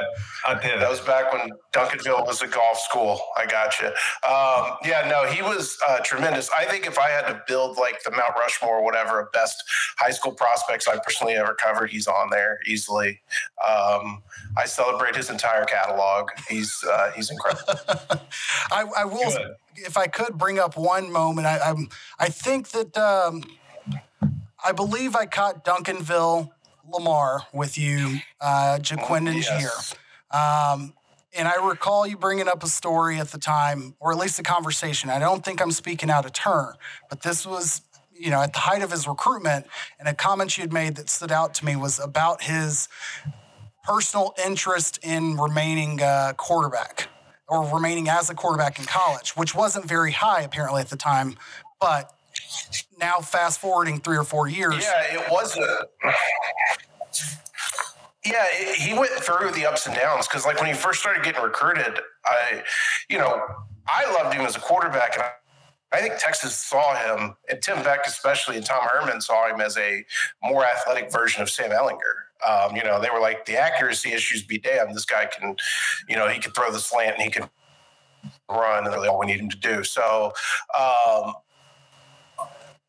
I 0.48 0.56
pivot. 0.56 0.80
That 0.80 0.90
was 0.90 0.98
back 0.98 1.32
when 1.32 1.50
Duncanville 1.72 2.26
was 2.26 2.42
a 2.42 2.48
golf 2.48 2.80
school. 2.80 3.20
I 3.36 3.46
got 3.46 3.78
you. 3.80 3.86
Um, 4.28 4.76
yeah, 4.84 5.08
no, 5.08 5.30
he 5.30 5.42
was 5.42 5.78
uh, 5.88 6.00
tremendous. 6.00 6.50
I 6.58 6.64
think 6.64 6.88
if 6.88 6.98
I 6.98 7.10
had 7.10 7.28
to 7.28 7.40
build 7.46 7.76
like 7.76 8.02
the 8.02 8.10
Mount 8.10 8.34
Rushmore, 8.36 8.78
or 8.78 8.84
whatever, 8.84 9.20
of 9.20 9.30
best 9.30 9.62
high 9.98 10.10
school 10.10 10.32
prospects 10.32 10.88
I 10.88 10.98
personally 10.98 11.34
ever 11.34 11.54
covered, 11.54 11.90
he's 11.90 12.08
on 12.08 12.30
there 12.30 12.58
easily. 12.66 13.20
Um, 13.64 14.24
I 14.56 14.66
celebrate 14.66 15.14
his 15.14 15.30
entire 15.30 15.64
catalog. 15.64 16.30
He's 16.48 16.79
uh, 16.84 17.10
he's 17.12 17.30
incredible. 17.30 17.62
I, 18.70 18.84
I 18.98 19.04
will, 19.04 19.30
Good. 19.30 19.54
if 19.76 19.96
I 19.96 20.06
could 20.06 20.36
bring 20.38 20.58
up 20.58 20.76
one 20.76 21.10
moment. 21.12 21.46
I, 21.46 21.58
I'm, 21.58 21.88
I 22.18 22.28
think 22.28 22.68
that 22.70 22.96
um, 22.96 23.42
I 24.64 24.72
believe 24.72 25.16
I 25.16 25.26
caught 25.26 25.64
Duncanville 25.64 26.50
Lamar 26.88 27.42
with 27.52 27.78
you, 27.78 28.18
uh, 28.40 28.78
Ja'Quinden's 28.80 29.46
Yes. 29.48 29.60
year. 29.60 30.40
Um, 30.40 30.94
and 31.36 31.46
I 31.46 31.64
recall 31.64 32.06
you 32.06 32.16
bringing 32.16 32.48
up 32.48 32.64
a 32.64 32.68
story 32.68 33.18
at 33.20 33.28
the 33.28 33.38
time, 33.38 33.94
or 34.00 34.10
at 34.12 34.18
least 34.18 34.38
a 34.38 34.42
conversation. 34.42 35.10
I 35.10 35.18
don't 35.20 35.44
think 35.44 35.62
I'm 35.62 35.70
speaking 35.70 36.10
out 36.10 36.24
of 36.26 36.32
turn, 36.32 36.74
but 37.08 37.22
this 37.22 37.46
was, 37.46 37.82
you 38.12 38.30
know, 38.30 38.42
at 38.42 38.52
the 38.52 38.58
height 38.58 38.82
of 38.82 38.90
his 38.90 39.06
recruitment, 39.06 39.66
and 40.00 40.08
a 40.08 40.14
comment 40.14 40.56
you 40.58 40.62
had 40.62 40.72
made 40.72 40.96
that 40.96 41.08
stood 41.08 41.30
out 41.30 41.54
to 41.54 41.64
me 41.64 41.76
was 41.76 42.00
about 42.00 42.42
his 42.42 42.88
personal 43.84 44.34
interest 44.44 44.98
in 45.02 45.36
remaining 45.36 46.02
uh, 46.02 46.32
quarterback 46.36 47.08
or 47.48 47.66
remaining 47.74 48.08
as 48.08 48.30
a 48.30 48.34
quarterback 48.34 48.78
in 48.78 48.84
college, 48.84 49.36
which 49.36 49.54
wasn't 49.54 49.84
very 49.86 50.12
high 50.12 50.42
apparently 50.42 50.80
at 50.80 50.88
the 50.88 50.96
time. 50.96 51.36
But 51.80 52.12
now, 52.98 53.18
fast 53.18 53.60
forwarding 53.60 54.00
three 54.00 54.16
or 54.16 54.24
four 54.24 54.48
years, 54.48 54.84
Yeah, 54.84 55.20
it 55.20 55.30
was 55.30 55.56
a. 55.56 55.86
Yeah, 58.24 58.44
it, 58.52 58.76
he 58.76 58.92
went 58.92 59.10
through 59.10 59.50
the 59.52 59.64
ups 59.64 59.86
and 59.86 59.96
downs 59.96 60.28
because, 60.28 60.44
like, 60.44 60.58
when 60.60 60.66
he 60.66 60.74
first 60.74 61.00
started 61.00 61.24
getting 61.24 61.42
recruited, 61.42 62.00
I, 62.24 62.62
you 63.08 63.18
know, 63.18 63.42
I 63.88 64.12
loved 64.12 64.34
him 64.34 64.44
as 64.44 64.56
a 64.56 64.60
quarterback, 64.60 65.14
and 65.14 65.22
I, 65.22 65.30
I 65.92 66.02
think 66.02 66.18
Texas 66.18 66.54
saw 66.54 66.94
him, 66.94 67.34
and 67.48 67.62
Tim 67.62 67.82
Beck 67.82 68.00
especially, 68.06 68.56
and 68.56 68.66
Tom 68.66 68.86
Herman 68.86 69.22
saw 69.22 69.48
him 69.48 69.62
as 69.62 69.78
a 69.78 70.04
more 70.42 70.66
athletic 70.66 71.10
version 71.10 71.42
of 71.42 71.48
Sam 71.48 71.70
Ehlinger. 71.70 72.29
Um, 72.48 72.76
you 72.76 72.82
know, 72.84 73.00
they 73.00 73.10
were 73.10 73.20
like 73.20 73.46
the 73.46 73.56
accuracy 73.56 74.12
issues 74.12 74.42
be 74.42 74.58
damned. 74.58 74.94
This 74.94 75.04
guy 75.04 75.26
can, 75.26 75.56
you 76.08 76.16
know, 76.16 76.28
he 76.28 76.40
could 76.40 76.54
throw 76.54 76.70
the 76.70 76.78
slant 76.78 77.16
and 77.16 77.22
he 77.22 77.30
could 77.30 77.48
run, 78.48 78.84
and 78.84 78.94
really 78.94 79.08
all 79.08 79.18
we 79.18 79.26
need 79.26 79.40
him 79.40 79.50
to 79.50 79.58
do. 79.58 79.84
So. 79.84 80.32
Um, 80.78 81.34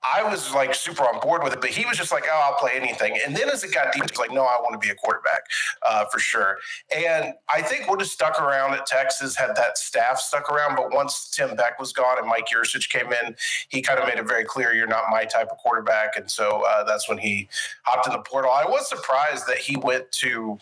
I 0.03 0.23
was 0.23 0.53
like 0.53 0.73
super 0.73 1.03
on 1.03 1.19
board 1.19 1.43
with 1.43 1.53
it, 1.53 1.61
but 1.61 1.69
he 1.69 1.85
was 1.85 1.97
just 1.97 2.11
like, 2.11 2.23
"Oh, 2.27 2.41
I'll 2.45 2.57
play 2.57 2.71
anything." 2.73 3.17
And 3.25 3.35
then 3.35 3.49
as 3.49 3.63
it 3.63 3.73
got 3.73 3.93
deep, 3.93 4.03
he 4.03 4.11
was 4.11 4.17
like, 4.17 4.31
"No, 4.31 4.41
I 4.41 4.59
want 4.59 4.73
to 4.73 4.85
be 4.85 4.91
a 4.91 4.95
quarterback 4.95 5.41
uh, 5.85 6.05
for 6.05 6.19
sure." 6.19 6.57
And 6.95 7.33
I 7.53 7.61
think 7.61 7.89
would 7.89 8.01
have 8.01 8.09
stuck 8.09 8.41
around 8.41 8.73
at 8.73 8.85
Texas 8.85 9.35
had 9.35 9.55
that 9.55 9.77
staff 9.77 10.19
stuck 10.19 10.49
around. 10.49 10.75
But 10.75 10.91
once 10.91 11.29
Tim 11.29 11.55
Beck 11.55 11.79
was 11.79 11.93
gone 11.93 12.17
and 12.17 12.27
Mike 12.27 12.47
Yurcich 12.53 12.89
came 12.89 13.13
in, 13.13 13.35
he 13.69 13.81
kind 13.81 13.99
of 13.99 14.07
made 14.07 14.17
it 14.17 14.27
very 14.27 14.43
clear, 14.43 14.73
"You're 14.73 14.87
not 14.87 15.05
my 15.11 15.23
type 15.25 15.49
of 15.51 15.57
quarterback." 15.59 16.15
And 16.15 16.29
so 16.29 16.63
uh, 16.67 16.83
that's 16.83 17.07
when 17.07 17.19
he 17.19 17.47
hopped 17.83 18.07
in 18.07 18.13
the 18.13 18.19
portal. 18.19 18.51
I 18.51 18.65
was 18.65 18.89
surprised 18.89 19.45
that 19.47 19.57
he 19.57 19.77
went 19.77 20.11
to 20.13 20.57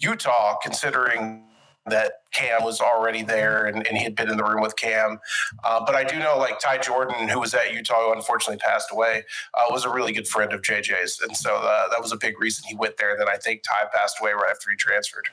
Utah, 0.00 0.56
considering 0.60 1.44
that 1.86 2.12
Cam 2.32 2.62
was 2.62 2.80
already 2.80 3.22
there 3.22 3.64
and, 3.64 3.86
and 3.86 3.96
he 3.96 4.04
had 4.04 4.14
been 4.14 4.30
in 4.30 4.36
the 4.36 4.44
room 4.44 4.62
with 4.62 4.76
Cam. 4.76 5.18
Uh, 5.64 5.84
but 5.84 5.94
I 5.94 6.04
do 6.04 6.18
know 6.18 6.38
like 6.38 6.60
Ty 6.60 6.78
Jordan, 6.78 7.28
who 7.28 7.40
was 7.40 7.54
at 7.54 7.72
Utah, 7.72 8.06
who 8.06 8.12
unfortunately 8.12 8.58
passed 8.58 8.88
away, 8.92 9.24
uh, 9.54 9.64
was 9.70 9.84
a 9.84 9.90
really 9.90 10.12
good 10.12 10.28
friend 10.28 10.52
of 10.52 10.62
JJ's. 10.62 11.20
And 11.20 11.36
so 11.36 11.56
uh, 11.56 11.88
that 11.88 12.00
was 12.00 12.12
a 12.12 12.16
big 12.16 12.40
reason 12.40 12.64
he 12.68 12.76
went 12.76 12.96
there. 12.98 13.16
Then 13.18 13.28
I 13.28 13.36
think 13.36 13.62
Ty 13.62 13.88
passed 13.94 14.18
away 14.20 14.32
right 14.32 14.50
after 14.50 14.70
he 14.70 14.76
transferred. 14.76 15.28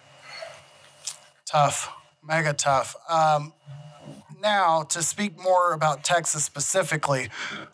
tough, 1.45 1.91
mega 2.23 2.53
tough. 2.53 2.95
Um, 3.09 3.53
now, 4.41 4.83
to 4.83 5.01
speak 5.03 5.37
more 5.37 5.73
about 5.73 6.03
Texas 6.03 6.45
specifically, 6.45 7.29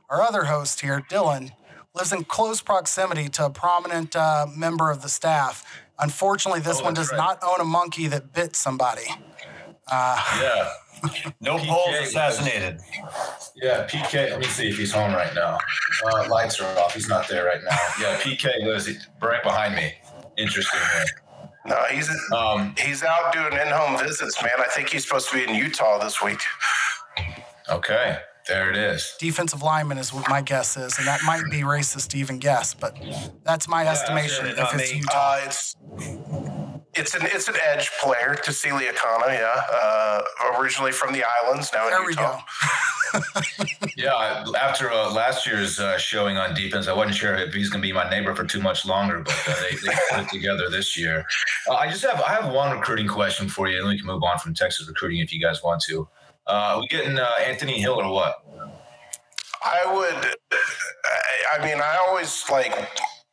our 0.10 0.22
other 0.22 0.46
host 0.46 0.82
here, 0.82 1.04
Dylan, 1.10 1.52
lives 1.94 2.12
in 2.12 2.24
close 2.26 2.62
proximity 2.62 3.30
to 3.30 3.46
a 3.46 3.50
prominent 3.50 4.16
uh, 4.16 4.48
member 4.56 4.90
of 4.90 5.02
the 5.02 5.10
staff. 5.10 5.66
Unfortunately, 6.00 6.60
this 6.62 6.80
Oh, 6.82 6.86
one 6.86 6.94
does 6.94 7.12
right. 7.12 7.18
not 7.18 7.40
own 7.44 7.62
a 7.62 7.66
monkey 7.66 8.08
that 8.08 8.34
bit 8.34 8.56
somebody. 8.56 9.06
Uh, 9.88 10.18
Yeah. 10.42 10.72
no 11.40 11.58
PK 11.58 11.68
polls 11.68 11.96
assassinated. 12.02 12.80
Yeah, 13.56 13.86
PK. 13.86 14.32
Let 14.32 14.40
me 14.40 14.46
see 14.48 14.68
if 14.70 14.78
he's 14.78 14.92
home 14.92 15.14
right 15.14 15.34
now. 15.36 15.58
Uh, 16.06 16.28
lights 16.30 16.60
are 16.60 16.80
off. 16.80 16.94
He's 16.94 17.08
not 17.08 17.28
there 17.28 17.46
right 17.46 17.62
now. 17.64 17.78
Yeah, 18.00 18.18
PK 18.20 18.64
lives 18.66 18.90
right 19.22 19.44
behind 19.44 19.76
me. 19.76 19.94
Interesting. 20.38 20.80
man. 20.80 21.06
No, 21.68 21.84
he's 21.92 22.10
um, 22.32 22.76
he's 22.78 23.04
out 23.04 23.34
doing 23.34 23.54
in-home 23.54 23.98
visits, 23.98 24.42
man. 24.44 24.52
I 24.60 24.68
think 24.70 24.90
he's 24.90 25.04
supposed 25.04 25.30
to 25.30 25.36
be 25.38 25.44
in 25.44 25.56
Utah 25.56 25.98
this 26.04 26.22
week. 26.22 26.40
Okay. 27.70 28.20
There 28.48 28.70
it 28.70 28.78
is. 28.78 29.16
Defensive 29.20 29.64
lineman 29.64 29.98
is 29.98 30.14
what 30.14 30.30
my 30.30 30.42
guess 30.42 30.78
is, 30.78 30.98
and 31.00 31.08
that 31.08 31.22
might 31.26 31.44
be 31.50 31.62
racist 31.62 32.10
to 32.10 32.18
even 32.18 32.38
guess, 32.38 32.74
but 32.74 32.96
that's 33.44 33.68
my 33.68 33.84
yeah, 33.84 33.92
estimation. 33.92 34.46
If 34.46 34.74
it's 34.76 34.94
Utah, 34.94 35.38
uh, 35.38 35.42
it's 35.46 35.76
it's 36.94 37.16
an 37.16 37.22
it's 37.26 37.48
an 37.48 37.56
edge 37.68 37.90
player, 38.02 38.36
Tausili 38.36 38.88
Akana, 38.88 39.28
yeah. 39.30 39.62
Uh, 39.72 40.22
originally 40.60 40.92
from 40.92 41.12
the 41.14 41.24
islands, 41.44 41.72
now 41.74 41.90
there 41.90 42.02
in 42.04 42.10
Utah. 42.10 42.40
we 43.14 43.20
go. 43.20 43.86
yeah, 43.98 44.44
after 44.60 44.92
uh, 44.92 45.12
last 45.12 45.46
year's 45.46 45.80
uh, 45.80 45.98
showing 45.98 46.38
on 46.38 46.54
defense, 46.54 46.88
I 46.88 46.94
wasn't 46.94 47.16
sure 47.16 47.36
if 47.36 47.54
he's 47.54 47.70
going 47.70 47.82
to 47.82 47.88
be 47.88 47.94
my 47.94 48.10
neighbor 48.10 48.36
for 48.36 48.46
too 48.46 48.62
much 48.62 48.86
longer, 48.86 49.22
but 49.22 49.34
uh, 49.48 49.56
they, 49.62 49.76
they 49.78 49.96
put 50.12 50.20
it 50.22 50.30
together 50.30 50.70
this 50.70 50.98
year. 50.98 51.26
Uh, 51.70 51.76
I 51.76 51.90
just 51.90 52.04
have 52.06 52.22
I 52.22 52.30
have 52.30 52.54
one 52.54 52.78
recruiting 52.78 53.08
question 53.08 53.50
for 53.50 53.68
you, 53.68 53.80
and 53.80 53.88
we 53.88 53.98
can 53.98 54.06
move 54.06 54.24
on 54.24 54.38
from 54.38 54.54
Texas 54.54 54.88
recruiting 54.88 55.20
if 55.20 55.34
you 55.34 55.42
guys 55.42 55.64
want 55.64 55.82
to. 55.84 56.08
Uh, 56.48 56.78
we 56.80 56.88
getting 56.88 57.18
uh, 57.18 57.30
Anthony 57.44 57.80
Hill 57.80 58.00
or 58.02 58.12
what? 58.12 58.44
I 59.64 59.94
would. 59.94 60.36
I 61.54 61.66
mean, 61.66 61.82
I 61.82 61.98
always 62.08 62.44
like. 62.52 62.74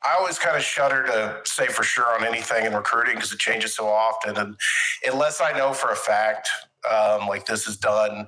I 0.05 0.17
always 0.19 0.37
kind 0.37 0.57
of 0.57 0.63
shudder 0.63 1.05
to 1.07 1.41
say 1.45 1.69
for 1.69 1.85
sure 1.85 2.13
on 2.19 2.25
anything 2.25 2.67
in 2.67 2.75
recruiting 2.75 3.15
because 3.15 3.33
it 3.33 3.39
changes 3.39 3.77
so 3.77 3.87
often, 3.87 4.37
and 4.37 4.57
unless 5.07 5.41
I 5.41 5.53
know 5.57 5.73
for 5.73 5.91
a 5.91 5.97
fact, 5.97 6.49
um, 6.91 7.29
like 7.29 7.47
this 7.47 7.69
is 7.69 7.77
done. 7.77 8.27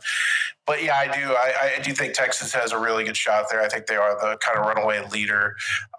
But 0.67 0.83
yeah, 0.83 0.97
I 0.97 1.07
do. 1.07 1.33
I, 1.33 1.77
I, 1.77 1.83
do 1.83 1.93
think 1.93 2.15
Texas 2.15 2.53
has 2.55 2.73
a 2.73 2.79
really 2.79 3.05
good 3.05 3.17
shot 3.17 3.47
there. 3.51 3.61
I 3.61 3.69
think 3.69 3.87
they 3.87 3.97
are 3.97 4.15
the 4.21 4.37
kind 4.39 4.59
of 4.59 4.67
runaway 4.67 5.05
leader. 5.11 5.57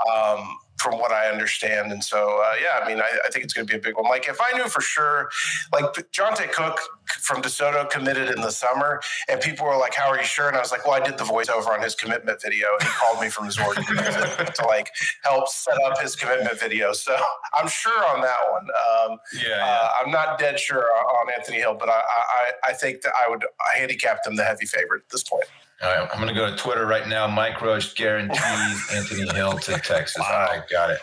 Um, 0.10 0.58
from 0.78 1.00
what 1.00 1.12
I 1.12 1.30
understand. 1.30 1.92
And 1.92 2.04
so, 2.04 2.42
uh, 2.44 2.54
yeah, 2.62 2.84
I 2.84 2.88
mean, 2.88 3.00
I, 3.00 3.10
I 3.26 3.30
think 3.30 3.46
it's 3.46 3.54
going 3.54 3.66
to 3.68 3.72
be 3.72 3.78
a 3.78 3.82
big 3.82 3.96
one. 3.96 4.06
Like, 4.06 4.28
if 4.28 4.40
I 4.42 4.58
knew 4.58 4.68
for 4.68 4.82
sure, 4.82 5.30
like 5.72 5.86
Johntay 6.12 6.52
Cook 6.52 6.80
from 7.22 7.42
DeSoto 7.42 7.90
committed 7.90 8.30
in 8.30 8.42
the 8.42 8.52
summer, 8.52 9.02
and 9.30 9.40
people 9.40 9.66
were 9.66 9.78
like, 9.78 9.94
"How 9.94 10.10
are 10.10 10.18
you 10.18 10.26
sure?" 10.26 10.48
And 10.48 10.58
I 10.58 10.60
was 10.60 10.72
like, 10.72 10.86
"Well, 10.86 11.02
I 11.02 11.06
did 11.06 11.18
the 11.18 11.24
voiceover 11.24 11.68
on 11.68 11.82
his 11.82 11.96
commitment 11.96 12.42
video. 12.42 12.68
and 12.80 12.88
He 12.88 12.94
called 12.96 13.22
me 13.22 13.30
from 13.30 13.46
his 13.46 13.60
organization 13.60 14.46
to 14.56 14.66
like 14.66 14.90
help 15.24 15.48
set 15.48 15.82
up 15.84 16.00
his 16.02 16.16
commitment 16.16 16.60
video." 16.60 16.94
So 16.94 17.16
I'm 17.54 17.68
sure 17.68 18.06
on 18.08 18.22
that 18.22 18.40
one. 18.52 18.64
Um, 18.64 19.18
yeah, 19.34 19.50
yeah. 19.50 19.66
Uh, 19.66 19.90
I'm 20.04 20.12
not 20.12 20.40
dead 20.40 20.60
sure 20.60 20.84
on 20.84 21.32
Anthony 21.38 21.58
Hill, 21.58 21.76
but 21.76 21.90
I, 21.90 22.02
I, 22.02 22.52
I 22.70 22.74
think 22.74 23.02
that 23.02 23.14
I 23.26 23.30
would 23.30 23.46
handicap 23.76 24.24
them 24.24 24.36
the 24.36 24.44
heavy 24.44 24.66
favorite 24.66 25.04
at 25.04 25.10
this 25.10 25.24
point. 25.24 25.46
All 25.82 25.90
right, 25.90 26.10
I'm 26.12 26.22
going 26.22 26.34
to 26.34 26.40
go 26.40 26.50
to 26.50 26.56
Twitter 26.56 26.86
right 26.86 27.08
now. 27.08 27.28
Mike 27.28 27.62
Roach 27.62 27.96
guarantees 27.96 28.40
Anthony 28.94 29.28
Hill 29.36 29.58
to 29.60 29.74
Texas. 29.74 30.18
Wow. 30.20 30.48
I 30.50 30.62
got 30.72 30.92
it. 30.92 31.00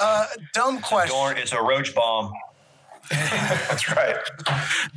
Uh, 0.00 0.26
dumb 0.52 0.80
question. 0.80 1.16
It's 1.16 1.38
a, 1.38 1.42
it's 1.42 1.52
a 1.52 1.62
roach 1.62 1.94
bomb. 1.94 2.32
That's 3.10 3.88
right. 3.88 4.16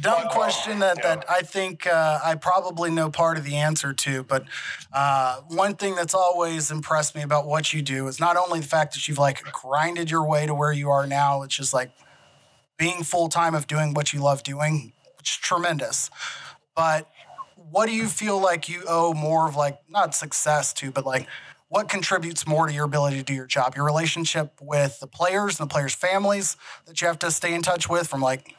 Dumb 0.01 0.29
question 0.29 0.79
that, 0.79 0.98
yeah. 0.98 1.15
that 1.15 1.25
I 1.29 1.41
think 1.41 1.86
uh, 1.86 2.19
I 2.24 2.33
probably 2.36 2.89
know 2.89 3.12
part 3.12 3.38
of 3.38 3.43
the 3.43 3.55
answer 3.55 3.93
to. 3.93 4.24
But 4.24 4.45
uh, 4.91 5.41
one 5.50 5.75
thing 5.75 5.93
that's 5.93 6.15
always 6.15 6.71
impressed 6.71 7.13
me 7.13 7.21
about 7.21 7.45
what 7.45 7.71
you 7.71 7.83
do 7.83 8.07
is 8.07 8.19
not 8.19 8.36
only 8.36 8.62
the 8.62 8.65
fact 8.65 8.95
that 8.95 9.07
you've 9.07 9.19
like 9.19 9.43
grinded 9.51 10.09
your 10.09 10.27
way 10.27 10.48
to 10.48 10.55
where 10.55 10.74
you 10.74 10.89
are 10.89 11.05
now, 11.05 11.43
it's 11.43 11.55
just 11.55 11.71
like 11.71 11.91
being 12.79 13.03
full 13.03 13.29
time 13.29 13.53
of 13.53 13.67
doing 13.67 13.93
what 13.93 14.12
you 14.12 14.21
love 14.21 14.41
doing, 14.41 14.91
which 15.17 15.29
is 15.29 15.38
tremendous. 15.38 16.09
But 16.75 17.07
what 17.71 17.88
do 17.88 17.93
you 17.93 18.07
feel 18.07 18.39
like 18.39 18.69
you 18.69 18.83
owe 18.88 19.13
more 19.13 19.47
of 19.47 19.55
like 19.55 19.79
not 19.89 20.15
success 20.15 20.73
to, 20.73 20.91
but 20.91 21.05
like 21.05 21.27
what 21.67 21.88
contributes 21.88 22.47
more 22.47 22.67
to 22.67 22.73
your 22.73 22.85
ability 22.85 23.17
to 23.17 23.23
do 23.23 23.33
your 23.33 23.45
job? 23.45 23.75
Your 23.75 23.85
relationship 23.85 24.53
with 24.61 24.99
the 24.99 25.07
players 25.07 25.59
and 25.59 25.69
the 25.69 25.71
players' 25.71 25.93
families 25.93 26.57
that 26.85 26.99
you 27.01 27.07
have 27.07 27.19
to 27.19 27.31
stay 27.31 27.53
in 27.53 27.61
touch 27.61 27.88
with 27.88 28.07
from 28.07 28.21
like 28.21 28.55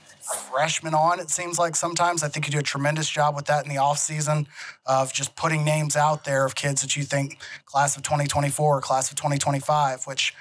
freshman 0.50 0.94
on, 0.94 1.18
it 1.18 1.30
seems 1.30 1.58
like 1.58 1.74
sometimes. 1.74 2.22
I 2.22 2.28
think 2.28 2.46
you 2.46 2.52
do 2.52 2.58
a 2.58 2.62
tremendous 2.62 3.08
job 3.08 3.34
with 3.34 3.46
that 3.46 3.64
in 3.64 3.70
the 3.70 3.78
off 3.78 3.98
season 3.98 4.46
of 4.86 5.12
just 5.12 5.34
putting 5.34 5.64
names 5.64 5.96
out 5.96 6.24
there 6.24 6.44
of 6.44 6.54
kids 6.54 6.82
that 6.82 6.94
you 6.94 7.02
think 7.02 7.38
class 7.64 7.96
of 7.96 8.02
2024, 8.02 8.80
class 8.80 9.10
of 9.10 9.16
2025, 9.16 10.04
which 10.04 10.34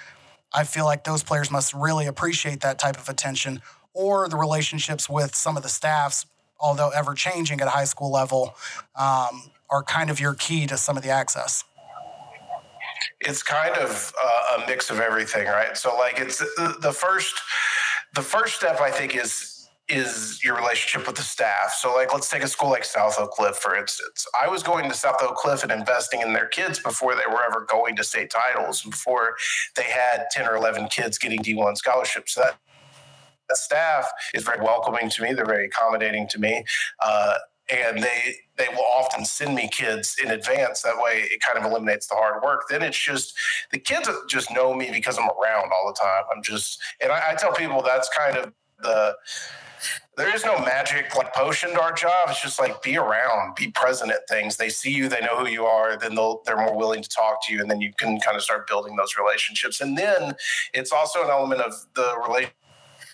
I 0.54 0.64
feel 0.64 0.86
like 0.86 1.04
those 1.04 1.24
players 1.24 1.50
must 1.50 1.74
really 1.74 2.06
appreciate 2.06 2.62
that 2.62 2.78
type 2.78 2.98
of 2.98 3.10
attention 3.10 3.62
or 3.94 4.30
the 4.30 4.38
relationships 4.38 5.10
with 5.10 5.34
some 5.34 5.58
of 5.58 5.64
the 5.64 5.70
staffs 5.70 6.26
although 6.60 6.90
ever 6.90 7.14
changing 7.14 7.62
at 7.62 7.68
a 7.68 7.72
high 7.72 7.86
school 7.86 8.12
level, 8.12 8.56
um, 8.96 9.52
are 9.70 9.84
kind 9.84 10.10
of 10.10 10.20
your 10.20 10.34
key 10.34 10.68
to 10.68 10.78
some 10.78 10.98
of 10.98 11.04
the 11.04 11.10
access? 11.10 11.64
It's 13.22 13.44
kind 13.44 13.76
of 13.76 14.14
uh, 14.22 14.58
a 14.58 14.68
mix 14.68 14.90
of 14.90 15.00
everything, 15.00 15.48
right? 15.48 15.78
So, 15.78 15.96
like, 15.96 16.20
it's 16.20 16.40
the 16.40 16.94
first, 16.94 17.34
the 18.14 18.22
first 18.22 18.56
step 18.56 18.80
I 18.82 18.92
think 18.92 19.16
is 19.16 19.60
is 19.90 20.44
your 20.44 20.56
relationship 20.56 21.08
with 21.08 21.16
the 21.16 21.24
staff. 21.24 21.74
So, 21.74 21.94
like, 21.94 22.14
let's 22.14 22.30
take 22.30 22.44
a 22.44 22.48
school 22.48 22.70
like 22.70 22.86
South 22.86 23.16
Oak 23.20 23.32
Cliff, 23.32 23.56
for 23.56 23.76
instance. 23.76 24.26
I 24.40 24.48
was 24.48 24.62
going 24.62 24.88
to 24.88 24.96
South 24.96 25.18
Oak 25.22 25.36
Cliff 25.36 25.64
and 25.64 25.72
investing 25.72 26.22
in 26.22 26.32
their 26.32 26.48
kids 26.48 26.80
before 26.80 27.16
they 27.16 27.24
were 27.28 27.44
ever 27.44 27.66
going 27.68 27.96
to 27.96 28.04
state 28.04 28.30
titles, 28.30 28.84
before 28.84 29.36
they 29.76 29.84
had 29.84 30.28
10 30.32 30.48
or 30.48 30.56
11 30.56 30.90
kids 30.90 31.18
getting 31.18 31.40
D1 31.40 31.76
scholarships. 31.78 32.36
So 32.36 32.42
that 32.42 32.56
the 33.50 33.56
staff 33.56 34.10
is 34.34 34.44
very 34.44 34.62
welcoming 34.62 35.10
to 35.10 35.24
me. 35.24 35.34
They're 35.34 35.46
very 35.46 35.66
accommodating 35.66 36.28
to 36.30 36.40
me. 36.40 36.64
Uh, 37.04 37.36
and 37.72 38.02
they 38.02 38.36
they 38.58 38.68
will 38.70 38.86
often 38.98 39.24
send 39.24 39.56
me 39.56 39.70
kids 39.72 40.16
in 40.22 40.32
advance. 40.32 40.82
That 40.82 40.98
way, 40.98 41.28
it 41.32 41.40
kind 41.42 41.58
of 41.58 41.72
eliminates 41.72 42.08
the 42.08 42.16
hard 42.16 42.44
work. 42.44 42.64
Then 42.70 42.82
it's 42.82 42.98
just 42.98 43.38
the 43.72 43.80
kids 43.80 44.10
just 44.28 44.52
know 44.52 44.74
me 44.74 44.90
because 44.92 45.18
I'm 45.18 45.30
around 45.30 45.72
all 45.72 45.88
the 45.88 45.98
time. 46.00 46.24
I'm 46.36 46.42
just, 46.44 46.82
and 47.00 47.12
I, 47.12 47.32
I 47.32 47.36
tell 47.36 47.54
people 47.54 47.82
that's 47.82 48.10
kind 48.18 48.38
of 48.38 48.54
the 48.82 49.16
there 50.18 50.34
is 50.36 50.44
no 50.44 50.60
magic 50.60 51.16
like 51.16 51.34
potion 51.34 51.70
to 51.70 51.82
our 51.82 51.94
job. 51.94 52.28
It's 52.28 52.42
just 52.42 52.60
like 52.60 52.82
be 52.82 52.98
around, 52.98 53.56
be 53.56 53.72
present 53.72 54.12
at 54.12 54.28
things. 54.28 54.58
They 54.58 54.68
see 54.68 54.92
you, 54.92 55.08
they 55.08 55.22
know 55.22 55.38
who 55.38 55.48
you 55.48 55.66
are, 55.66 55.98
then 55.98 56.16
they'll 56.16 56.42
they're 56.46 56.58
more 56.58 56.76
willing 56.76 57.02
to 57.02 57.10
talk 57.10 57.46
to 57.48 57.54
you, 57.54 57.62
and 57.62 57.72
then 57.72 57.80
you 57.80 57.94
can 57.98 58.20
kind 58.20 58.36
of 58.36 58.44
start 58.44 58.68
building 58.68 58.98
those 58.98 59.16
relationships. 59.18 59.80
And 59.80 59.98
then 59.98 60.36
it's 60.74 60.92
also 60.92 61.24
an 61.24 61.30
element 61.30 61.62
of 61.62 61.74
the 61.96 62.16
relationship 62.28 62.56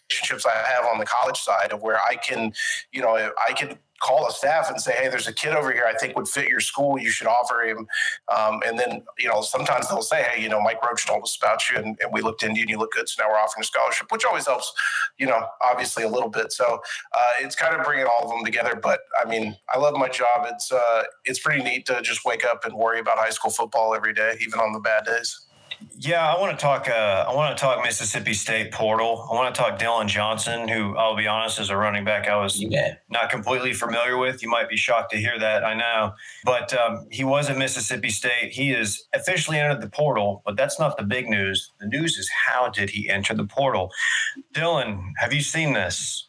relationships 0.10 0.46
I 0.46 0.56
have 0.68 0.86
on 0.86 1.00
the 1.00 1.06
college 1.06 1.40
side 1.40 1.72
of 1.72 1.82
where 1.82 1.98
I 1.98 2.16
can, 2.16 2.54
you 2.92 3.02
know, 3.02 3.16
I 3.16 3.54
can 3.54 3.78
call 4.02 4.28
a 4.28 4.32
staff 4.32 4.70
and 4.70 4.80
say, 4.80 4.94
"Hey, 4.94 5.08
there's 5.08 5.28
a 5.28 5.34
kid 5.34 5.54
over 5.56 5.72
here 5.72 5.86
I 5.88 5.98
think 5.98 6.16
would 6.18 6.28
fit 6.28 6.50
your 6.50 6.60
school. 6.60 7.00
You 7.00 7.10
should 7.10 7.28
offer 7.28 7.62
him." 7.62 7.88
Um, 8.28 8.62
and 8.66 8.78
then, 8.78 9.04
you 9.18 9.30
know, 9.30 9.42
sometimes 9.42 9.88
they'll 9.88 10.02
say, 10.02 10.24
"Hey, 10.24 10.42
you 10.42 10.50
know, 10.50 10.62
Mike 10.62 10.86
Roach 10.86 11.06
told 11.08 11.24
us 11.24 11.38
about 11.42 11.62
you, 11.70 11.78
and, 11.78 11.98
and, 12.02 12.12
we 12.12 12.22
looked 12.22 12.44
into 12.44 12.58
you, 12.58 12.64
and 12.64 12.70
you 12.70 12.78
look 12.78 12.92
good, 12.92 13.08
so 13.08 13.24
now 13.24 13.30
we're 13.30 13.38
offering 13.38 13.62
a 13.62 13.66
scholarship," 13.66 14.12
which 14.12 14.26
always 14.26 14.46
helps, 14.46 14.72
you 15.18 15.26
know, 15.26 15.48
obviously 15.64 16.04
a 16.04 16.10
little 16.10 16.30
bit. 16.30 16.52
So 16.52 16.82
uh, 17.18 17.32
it's 17.40 17.56
kind 17.56 17.74
of 17.74 17.86
bringing 17.86 18.06
all 18.06 18.26
of 18.26 18.30
them 18.30 18.44
together. 18.44 18.76
But 18.76 19.00
I 19.20 19.28
mean, 19.28 19.56
I 19.74 19.80
love 19.80 19.96
my 19.96 20.10
job. 20.10 20.46
It's 20.46 20.72
uh, 20.72 21.04
it's 21.24 21.40
pretty 21.40 21.64
neat 21.64 21.86
to 21.88 22.02
just 22.02 22.26
wake 22.26 22.46
up 22.46 22.66
and 22.66 22.74
worry 22.76 23.00
about 23.00 23.18
high 23.18 23.30
school 23.32 23.52
football 23.52 23.96
every 23.96 24.14
day, 24.14 24.38
even 24.42 24.60
on 24.60 24.74
the 24.74 24.80
bad 24.80 25.06
days. 25.06 25.45
Yeah, 25.98 26.26
I 26.26 26.40
want 26.40 26.58
to 26.58 26.62
talk. 26.62 26.90
Uh, 26.90 27.26
I 27.28 27.34
want 27.34 27.58
to 27.58 27.62
talk 27.62 27.84
Mississippi 27.84 28.34
State 28.34 28.72
portal. 28.72 29.28
I 29.32 29.34
want 29.34 29.54
to 29.54 29.60
talk 29.60 29.80
Dylan 29.80 30.08
Johnson, 30.08 30.68
who 30.68 30.96
I'll 30.98 31.16
be 31.16 31.28
honest 31.28 31.60
is 31.60 31.70
a 31.70 31.78
running 31.78 32.04
back 32.04 32.28
I 32.28 32.38
was 32.38 32.62
yeah. 32.62 32.96
not 33.10 33.30
completely 33.30 33.74
familiar 33.74 34.18
with. 34.18 34.44
You 34.44 34.50
might 34.50 34.70
be 34.70 34.78
shocked 34.78 35.12
to 35.12 35.18
hear 35.18 35.40
that. 35.40 35.64
I 35.64 35.74
know, 35.74 36.14
but 36.44 36.74
um, 36.74 37.08
he 37.12 37.24
was 37.24 37.50
at 37.50 37.58
Mississippi 37.58 38.10
State. 38.10 38.52
He 38.52 38.72
is 38.72 39.06
officially 39.14 39.60
entered 39.60 39.82
the 39.82 39.90
portal, 39.90 40.42
but 40.46 40.56
that's 40.58 40.80
not 40.80 40.98
the 40.98 41.04
big 41.04 41.30
news. 41.30 41.72
The 41.80 41.88
news 41.88 42.18
is 42.18 42.30
how 42.48 42.70
did 42.70 42.90
he 42.90 43.10
enter 43.10 43.34
the 43.34 43.46
portal? 43.46 43.92
Dylan, 44.54 45.12
have 45.18 45.34
you 45.34 45.42
seen 45.42 45.74
this? 45.74 46.28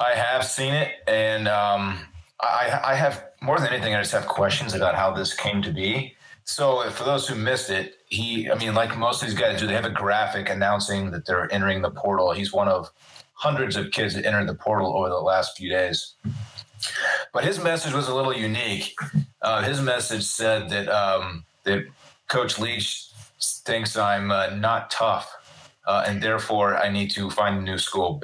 I 0.00 0.14
have 0.14 0.44
seen 0.44 0.74
it, 0.74 0.92
and 1.06 1.48
um, 1.48 1.98
I, 2.40 2.80
I 2.84 2.94
have 2.94 3.24
more 3.40 3.58
than 3.58 3.68
anything. 3.68 3.94
I 3.94 4.00
just 4.00 4.12
have 4.12 4.26
questions 4.26 4.74
about 4.74 4.94
how 4.94 5.12
this 5.12 5.34
came 5.34 5.62
to 5.62 5.72
be. 5.72 6.16
So, 6.44 6.88
for 6.90 7.04
those 7.04 7.28
who 7.28 7.34
missed 7.34 7.70
it, 7.70 7.94
he, 8.08 8.50
I 8.50 8.56
mean, 8.56 8.74
like 8.74 8.98
most 8.98 9.22
of 9.22 9.28
these 9.28 9.38
guys 9.38 9.60
do, 9.60 9.66
they 9.66 9.74
have 9.74 9.84
a 9.84 9.90
graphic 9.90 10.50
announcing 10.50 11.10
that 11.12 11.24
they're 11.24 11.52
entering 11.52 11.82
the 11.82 11.90
portal. 11.90 12.32
He's 12.32 12.52
one 12.52 12.68
of 12.68 12.90
hundreds 13.34 13.76
of 13.76 13.90
kids 13.90 14.14
that 14.14 14.26
entered 14.26 14.48
the 14.48 14.54
portal 14.54 14.96
over 14.96 15.08
the 15.08 15.16
last 15.16 15.56
few 15.56 15.68
days. 15.68 16.14
But 17.32 17.44
his 17.44 17.62
message 17.62 17.92
was 17.92 18.08
a 18.08 18.14
little 18.14 18.34
unique. 18.34 18.94
Uh, 19.40 19.62
his 19.62 19.80
message 19.80 20.24
said 20.24 20.68
that 20.70 20.88
um, 20.88 21.44
that 21.64 21.84
Coach 22.28 22.58
Leach 22.58 23.10
thinks 23.40 23.96
I'm 23.96 24.30
uh, 24.30 24.50
not 24.50 24.90
tough, 24.90 25.32
uh, 25.86 26.04
and 26.06 26.22
therefore 26.22 26.76
I 26.76 26.90
need 26.90 27.10
to 27.12 27.30
find 27.30 27.58
a 27.58 27.62
new 27.62 27.78
school. 27.78 28.14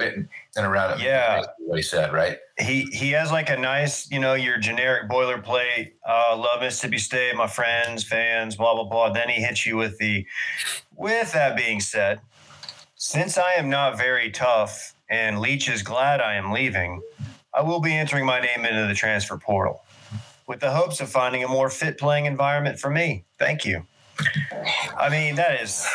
And 0.59 0.67
around 0.67 0.99
it, 0.99 1.03
yeah, 1.03 1.43
what 1.59 1.77
he 1.77 1.81
said, 1.81 2.13
right? 2.13 2.37
he 2.59 2.83
he 2.91 3.11
has 3.11 3.31
like 3.31 3.49
a 3.49 3.57
nice, 3.57 4.09
you 4.11 4.19
know, 4.19 4.33
your 4.33 4.57
generic 4.57 5.09
boilerplate. 5.09 5.93
Uh, 6.07 6.35
love 6.37 6.61
Mississippi 6.61 6.97
State, 6.97 7.35
my 7.35 7.47
friends, 7.47 8.03
fans, 8.03 8.55
blah 8.55 8.73
blah 8.73 8.83
blah. 8.83 9.09
Then 9.09 9.29
he 9.29 9.41
hits 9.41 9.65
you 9.65 9.77
with 9.77 9.97
the. 9.97 10.25
With 10.95 11.31
that 11.31 11.55
being 11.55 11.79
said, 11.79 12.19
since 12.95 13.37
I 13.37 13.53
am 13.53 13.69
not 13.69 13.97
very 13.97 14.29
tough 14.31 14.93
and 15.09 15.39
Leach 15.39 15.69
is 15.69 15.81
glad 15.81 16.19
I 16.19 16.35
am 16.35 16.51
leaving, 16.51 17.01
I 17.53 17.61
will 17.61 17.79
be 17.79 17.93
entering 17.95 18.25
my 18.25 18.41
name 18.41 18.65
into 18.65 18.85
the 18.85 18.93
transfer 18.93 19.37
portal, 19.37 19.83
with 20.45 20.59
the 20.59 20.71
hopes 20.71 20.99
of 20.99 21.09
finding 21.09 21.43
a 21.43 21.47
more 21.47 21.69
fit 21.69 21.97
playing 21.97 22.25
environment 22.25 22.79
for 22.79 22.89
me. 22.89 23.23
Thank 23.37 23.65
you. 23.65 23.85
I 24.97 25.07
mean, 25.09 25.35
that 25.35 25.61
is 25.61 25.87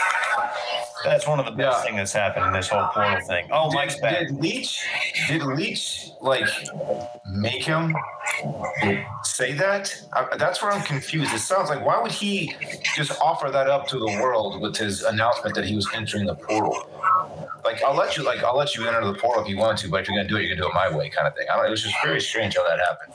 That's 1.04 1.26
one 1.26 1.38
of 1.38 1.44
the 1.46 1.52
best 1.52 1.78
Yeah. 1.78 1.82
thing 1.84 1.96
that's 1.96 2.12
happened 2.12 2.46
in 2.46 2.52
this 2.52 2.68
whole 2.68 2.86
portal 2.88 3.20
thing. 3.26 3.48
Oh, 3.52 3.70
Mike's 3.72 3.94
did, 3.94 4.02
back. 4.02 4.18
did 4.20 4.30
Leach 4.40 4.80
did 5.28 5.42
Leach 5.42 6.08
like 6.20 6.48
make 7.30 7.62
him 7.64 7.94
say 9.22 9.52
that? 9.52 9.94
I, 10.14 10.36
that's 10.36 10.62
where 10.62 10.72
I'm 10.72 10.82
confused. 10.82 11.32
It 11.34 11.40
sounds 11.40 11.68
like 11.68 11.84
why 11.84 12.00
would 12.00 12.12
he 12.12 12.54
just 12.96 13.12
offer 13.20 13.50
that 13.50 13.68
up 13.68 13.86
to 13.88 13.98
the 13.98 14.06
world 14.22 14.60
with 14.60 14.76
his 14.76 15.02
announcement 15.02 15.54
that 15.56 15.64
he 15.66 15.76
was 15.76 15.86
entering 15.94 16.26
the 16.26 16.34
portal? 16.34 16.88
Like 17.64 17.82
I'll 17.82 17.94
let 17.94 18.16
you 18.16 18.22
like 18.24 18.42
I'll 18.42 18.56
let 18.56 18.74
you 18.74 18.86
enter 18.86 19.04
the 19.04 19.14
portal 19.14 19.42
if 19.42 19.48
you 19.48 19.58
want 19.58 19.78
to, 19.78 19.88
but 19.88 20.00
if 20.00 20.08
you're 20.08 20.16
gonna 20.16 20.28
do 20.28 20.36
it, 20.36 20.42
you're 20.44 20.56
gonna 20.56 20.66
do 20.66 20.70
it 20.70 20.74
my 20.74 20.94
way, 20.96 21.08
kind 21.10 21.28
of 21.28 21.34
thing. 21.34 21.46
I 21.52 21.56
don't. 21.56 21.66
It 21.66 21.70
was 21.70 21.82
just 21.82 21.94
very 22.02 22.20
strange 22.20 22.56
how 22.56 22.66
that 22.66 22.78
happened. 22.78 23.12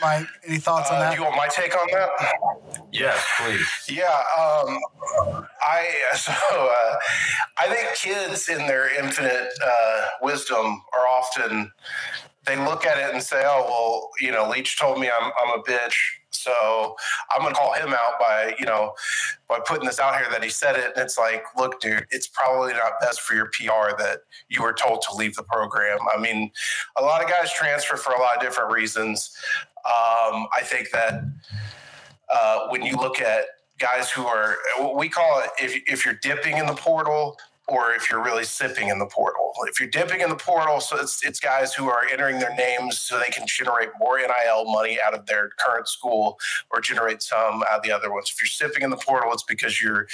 Mike, 0.00 0.26
any 0.46 0.56
thoughts 0.58 0.90
on 0.90 0.96
Uh, 0.96 1.00
that? 1.00 1.10
do 1.10 1.16
you 1.18 1.24
want 1.24 1.36
my 1.36 1.48
take 1.48 1.76
on 1.76 1.86
that? 1.92 2.08
Yes, 2.90 3.22
please. 3.38 3.68
Yeah, 3.88 4.06
um, 4.38 5.39
I 5.70 5.88
so 6.16 6.32
uh, 6.32 6.96
I 7.58 7.68
think 7.68 7.94
kids 7.96 8.48
in 8.48 8.66
their 8.66 8.98
infinite 9.02 9.48
uh, 9.64 10.06
wisdom 10.22 10.82
are 10.92 11.06
often 11.08 11.70
they 12.46 12.56
look 12.56 12.86
at 12.86 12.98
it 12.98 13.12
and 13.12 13.22
say, 13.22 13.42
"Oh, 13.44 13.64
well, 13.68 14.10
you 14.20 14.32
know, 14.32 14.48
Leach 14.48 14.78
told 14.78 14.98
me 14.98 15.08
I'm 15.08 15.30
I'm 15.40 15.60
a 15.60 15.62
bitch, 15.62 15.94
so 16.30 16.96
I'm 17.30 17.42
going 17.42 17.52
to 17.52 17.60
call 17.60 17.74
him 17.74 17.90
out 17.90 18.18
by 18.18 18.54
you 18.58 18.64
know 18.64 18.94
by 19.48 19.60
putting 19.66 19.86
this 19.86 20.00
out 20.00 20.16
here 20.16 20.26
that 20.30 20.42
he 20.42 20.48
said 20.48 20.76
it." 20.76 20.92
And 20.96 21.04
it's 21.04 21.18
like, 21.18 21.44
look, 21.56 21.80
dude, 21.80 22.06
it's 22.10 22.28
probably 22.28 22.72
not 22.72 22.92
best 23.00 23.20
for 23.20 23.34
your 23.34 23.46
PR 23.46 23.94
that 23.98 24.20
you 24.48 24.62
were 24.62 24.72
told 24.72 25.02
to 25.02 25.14
leave 25.14 25.36
the 25.36 25.42
program. 25.42 25.98
I 26.14 26.18
mean, 26.18 26.50
a 26.96 27.02
lot 27.02 27.22
of 27.22 27.28
guys 27.28 27.52
transfer 27.52 27.96
for 27.96 28.14
a 28.14 28.18
lot 28.18 28.36
of 28.36 28.42
different 28.42 28.72
reasons. 28.72 29.36
Um, 29.84 30.46
I 30.54 30.62
think 30.62 30.90
that 30.90 31.22
uh, 32.32 32.68
when 32.68 32.82
you 32.82 32.96
look 32.96 33.20
at 33.20 33.44
guys 33.80 34.10
who 34.10 34.26
are 34.26 34.56
what 34.78 34.96
we 34.96 35.08
call 35.08 35.40
it 35.40 35.50
if, 35.60 35.82
if 35.86 36.04
you're 36.04 36.18
dipping 36.22 36.58
in 36.58 36.66
the 36.66 36.74
portal 36.74 37.36
or 37.66 37.92
if 37.92 38.10
you're 38.10 38.22
really 38.22 38.42
sipping 38.42 38.88
in 38.88 38.98
the 38.98 39.06
portal. 39.06 39.52
If 39.68 39.78
you're 39.78 39.88
dipping 39.88 40.20
in 40.20 40.28
the 40.28 40.36
portal 40.36 40.80
so 40.80 40.96
it's 40.96 41.24
it's 41.24 41.38
guys 41.38 41.72
who 41.72 41.88
are 41.88 42.02
entering 42.12 42.38
their 42.40 42.54
names 42.54 42.98
so 42.98 43.18
they 43.18 43.28
can 43.28 43.46
generate 43.46 43.90
more 43.98 44.18
nil 44.18 44.70
money 44.70 44.98
out 45.04 45.14
of 45.14 45.26
their 45.26 45.50
current 45.64 45.88
school 45.88 46.38
or 46.70 46.80
generate 46.80 47.22
some 47.22 47.62
out 47.70 47.78
of 47.78 47.82
the 47.82 47.92
other 47.92 48.12
ones. 48.12 48.30
If 48.34 48.42
you're 48.42 48.48
sipping 48.48 48.82
in 48.82 48.90
the 48.90 48.96
portal 48.96 49.32
it's 49.32 49.44
because 49.44 49.80
you're 49.80 50.08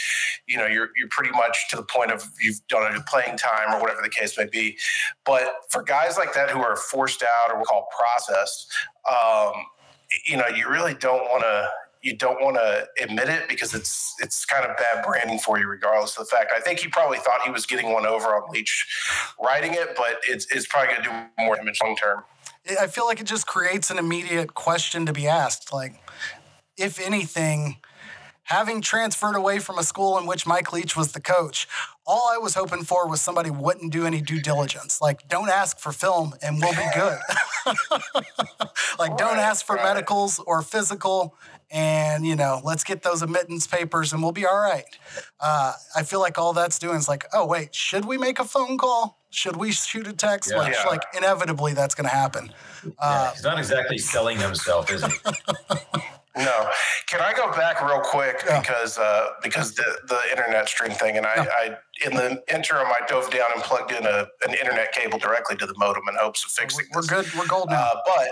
you 0.46 0.58
know 0.58 0.66
you're 0.66 0.90
you're 0.96 1.08
pretty 1.08 1.32
much 1.32 1.68
to 1.70 1.76
the 1.76 1.82
point 1.82 2.12
of 2.12 2.24
you've 2.40 2.60
done 2.68 2.94
a 2.94 3.00
playing 3.02 3.38
time 3.38 3.74
or 3.74 3.80
whatever 3.80 4.00
the 4.02 4.10
case 4.10 4.36
may 4.38 4.46
be. 4.46 4.76
But 5.24 5.50
for 5.70 5.82
guys 5.82 6.16
like 6.16 6.34
that 6.34 6.50
who 6.50 6.60
are 6.60 6.76
forced 6.76 7.22
out 7.22 7.52
or 7.52 7.58
we 7.58 7.64
call 7.64 7.88
processed 7.98 8.72
um, 9.10 9.52
you 10.26 10.36
know 10.36 10.46
you 10.46 10.68
really 10.68 10.94
don't 10.94 11.24
want 11.24 11.42
to 11.42 11.68
you 12.06 12.16
don't 12.16 12.40
want 12.40 12.54
to 12.54 12.86
admit 13.02 13.28
it 13.28 13.48
because 13.48 13.74
it's 13.74 14.14
it's 14.20 14.44
kind 14.44 14.64
of 14.64 14.76
bad 14.76 15.04
branding 15.04 15.40
for 15.40 15.58
you, 15.58 15.66
regardless 15.66 16.16
of 16.16 16.24
the 16.24 16.36
fact. 16.36 16.52
I 16.56 16.60
think 16.60 16.78
he 16.78 16.86
probably 16.86 17.18
thought 17.18 17.40
he 17.44 17.50
was 17.50 17.66
getting 17.66 17.92
one 17.92 18.06
over 18.06 18.28
on 18.28 18.48
Leach 18.50 18.86
writing 19.42 19.74
it, 19.74 19.96
but 19.96 20.20
it's 20.28 20.46
it's 20.54 20.66
probably 20.68 20.94
going 20.94 21.02
to 21.02 21.10
do 21.10 21.44
more 21.44 21.56
damage 21.56 21.80
long 21.82 21.96
term. 21.96 22.22
I 22.80 22.86
feel 22.86 23.06
like 23.06 23.20
it 23.20 23.26
just 23.26 23.48
creates 23.48 23.90
an 23.90 23.98
immediate 23.98 24.54
question 24.54 25.04
to 25.06 25.12
be 25.12 25.26
asked. 25.26 25.72
Like, 25.72 25.94
if 26.76 27.00
anything, 27.00 27.78
having 28.44 28.80
transferred 28.80 29.34
away 29.34 29.58
from 29.58 29.76
a 29.76 29.82
school 29.82 30.16
in 30.18 30.26
which 30.26 30.46
Mike 30.46 30.72
Leach 30.72 30.96
was 30.96 31.10
the 31.10 31.20
coach, 31.20 31.66
all 32.06 32.28
I 32.32 32.38
was 32.38 32.54
hoping 32.54 32.84
for 32.84 33.08
was 33.08 33.20
somebody 33.20 33.50
wouldn't 33.50 33.92
do 33.92 34.06
any 34.06 34.20
due 34.20 34.40
diligence. 34.40 35.00
Like, 35.00 35.28
don't 35.28 35.48
ask 35.48 35.80
for 35.80 35.90
film 35.90 36.34
and 36.40 36.60
we'll 36.60 36.72
be 36.72 36.88
good. 36.94 37.18
like, 38.98 39.16
don't 39.16 39.38
ask 39.38 39.66
for 39.66 39.74
right. 39.74 39.84
medicals 39.84 40.38
or 40.46 40.62
physical. 40.62 41.34
And, 41.70 42.24
you 42.24 42.36
know, 42.36 42.60
let's 42.64 42.84
get 42.84 43.02
those 43.02 43.22
admittance 43.22 43.66
papers 43.66 44.12
and 44.12 44.22
we'll 44.22 44.32
be 44.32 44.46
all 44.46 44.58
right. 44.58 44.84
Uh, 45.40 45.72
I 45.96 46.04
feel 46.04 46.20
like 46.20 46.38
all 46.38 46.52
that's 46.52 46.78
doing 46.78 46.96
is 46.96 47.08
like, 47.08 47.24
oh, 47.32 47.44
wait, 47.46 47.74
should 47.74 48.04
we 48.04 48.16
make 48.18 48.38
a 48.38 48.44
phone 48.44 48.78
call? 48.78 49.18
Should 49.30 49.56
we 49.56 49.72
shoot 49.72 50.06
a 50.06 50.12
text? 50.12 50.50
Yeah. 50.52 50.58
Like, 50.58 50.74
Yeah. 50.74 50.84
like, 50.88 51.02
inevitably 51.16 51.74
that's 51.74 51.94
going 51.94 52.08
to 52.08 52.14
happen. 52.14 52.52
Yeah, 52.84 52.90
Uh, 53.00 53.32
he's 53.32 53.42
not 53.42 53.58
exactly 53.58 53.98
selling 53.98 54.38
himself, 54.38 54.90
is 54.90 55.04
he? 55.04 55.12
No, 56.38 56.68
can 57.08 57.22
I 57.22 57.32
go 57.32 57.50
back 57.52 57.80
real 57.80 58.00
quick 58.00 58.42
Yeah. 58.46 58.60
because 58.60 58.98
uh, 58.98 59.28
because 59.42 59.72
the 59.74 59.84
the 60.06 60.20
internet 60.30 60.68
string 60.68 60.90
thing, 60.92 61.16
and 61.16 61.24
I, 61.24 61.32
I 61.62 61.76
in 62.04 62.14
the 62.14 62.42
interim 62.54 62.88
I 62.88 63.06
dove 63.06 63.30
down 63.30 63.46
and 63.54 63.62
plugged 63.64 63.90
in 63.90 64.04
a 64.04 64.26
an 64.46 64.52
internet 64.52 64.92
cable 64.92 65.18
directly 65.18 65.56
to 65.56 65.64
the 65.64 65.72
modem 65.78 66.02
in 66.10 66.14
hopes 66.16 66.44
of 66.44 66.50
fixing 66.50 66.84
We're 66.92 67.00
this. 67.00 67.08
good. 67.10 67.34
We're 67.38 67.46
gold 67.46 67.70
now. 67.70 67.80
Uh, 67.90 68.00
but 68.04 68.28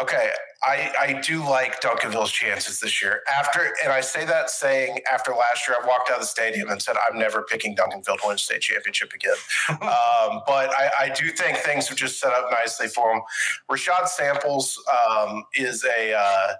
okay, 0.00 0.30
I 0.62 0.92
I 0.98 1.20
do 1.20 1.42
like 1.44 1.80
Duncanville's 1.80 2.32
chances 2.32 2.80
this 2.80 3.02
year. 3.02 3.20
After 3.32 3.74
and 3.82 3.92
I 3.92 4.00
say 4.00 4.24
that 4.24 4.50
saying 4.50 4.98
after 5.12 5.32
last 5.32 5.68
year, 5.68 5.76
I 5.82 5.86
walked 5.86 6.10
out 6.10 6.16
of 6.16 6.22
the 6.22 6.26
stadium 6.26 6.70
and 6.70 6.80
said 6.80 6.96
I'm 7.08 7.18
never 7.18 7.42
picking 7.42 7.76
Duncanville 7.76 8.20
to 8.20 8.26
win 8.26 8.38
state 8.38 8.62
championship 8.62 9.12
again. 9.12 9.36
um, 9.68 10.40
but 10.46 10.70
I, 10.78 10.90
I 11.00 11.12
do 11.14 11.28
think 11.30 11.58
things 11.58 11.88
have 11.88 11.98
just 11.98 12.18
set 12.18 12.32
up 12.32 12.50
nicely 12.50 12.88
for 12.88 13.12
him. 13.12 13.22
Rashad 13.70 14.08
Samples 14.08 14.82
um, 15.10 15.44
is 15.54 15.84
a 15.84 16.14
uh, 16.14 16.54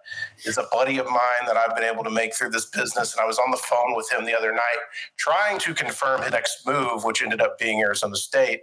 is 0.45 0.59
a 0.59 0.67
buddy 0.71 0.99
of 0.99 1.07
mine 1.07 1.47
that 1.47 1.57
I've 1.57 1.75
been 1.75 1.85
able 1.85 2.05
to 2.05 2.11
make 2.11 2.35
through 2.35 2.51
this 2.51 2.67
business, 2.67 3.15
and 3.15 3.23
I 3.23 3.27
was 3.27 3.39
on 3.39 3.51
the 3.51 3.57
phone 3.57 3.95
with 3.97 4.11
him 4.13 4.25
the 4.25 4.37
other 4.37 4.53
night 4.53 4.81
trying 5.17 5.59
to 5.61 5.75
confirm 5.75 6.23
his 6.23 6.33
next 6.33 6.67
move, 6.67 7.05
which 7.05 7.23
ended 7.23 7.41
up 7.41 7.59
being 7.59 7.81
Arizona 7.81 8.17
State. 8.17 8.61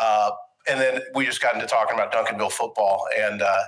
Uh, 0.00 0.30
and 0.68 0.80
then 0.80 1.00
we 1.14 1.24
just 1.24 1.40
got 1.40 1.54
into 1.54 1.66
talking 1.66 1.94
about 1.94 2.12
Duncanville 2.12 2.52
football, 2.52 3.06
and 3.16 3.42
uh, 3.42 3.62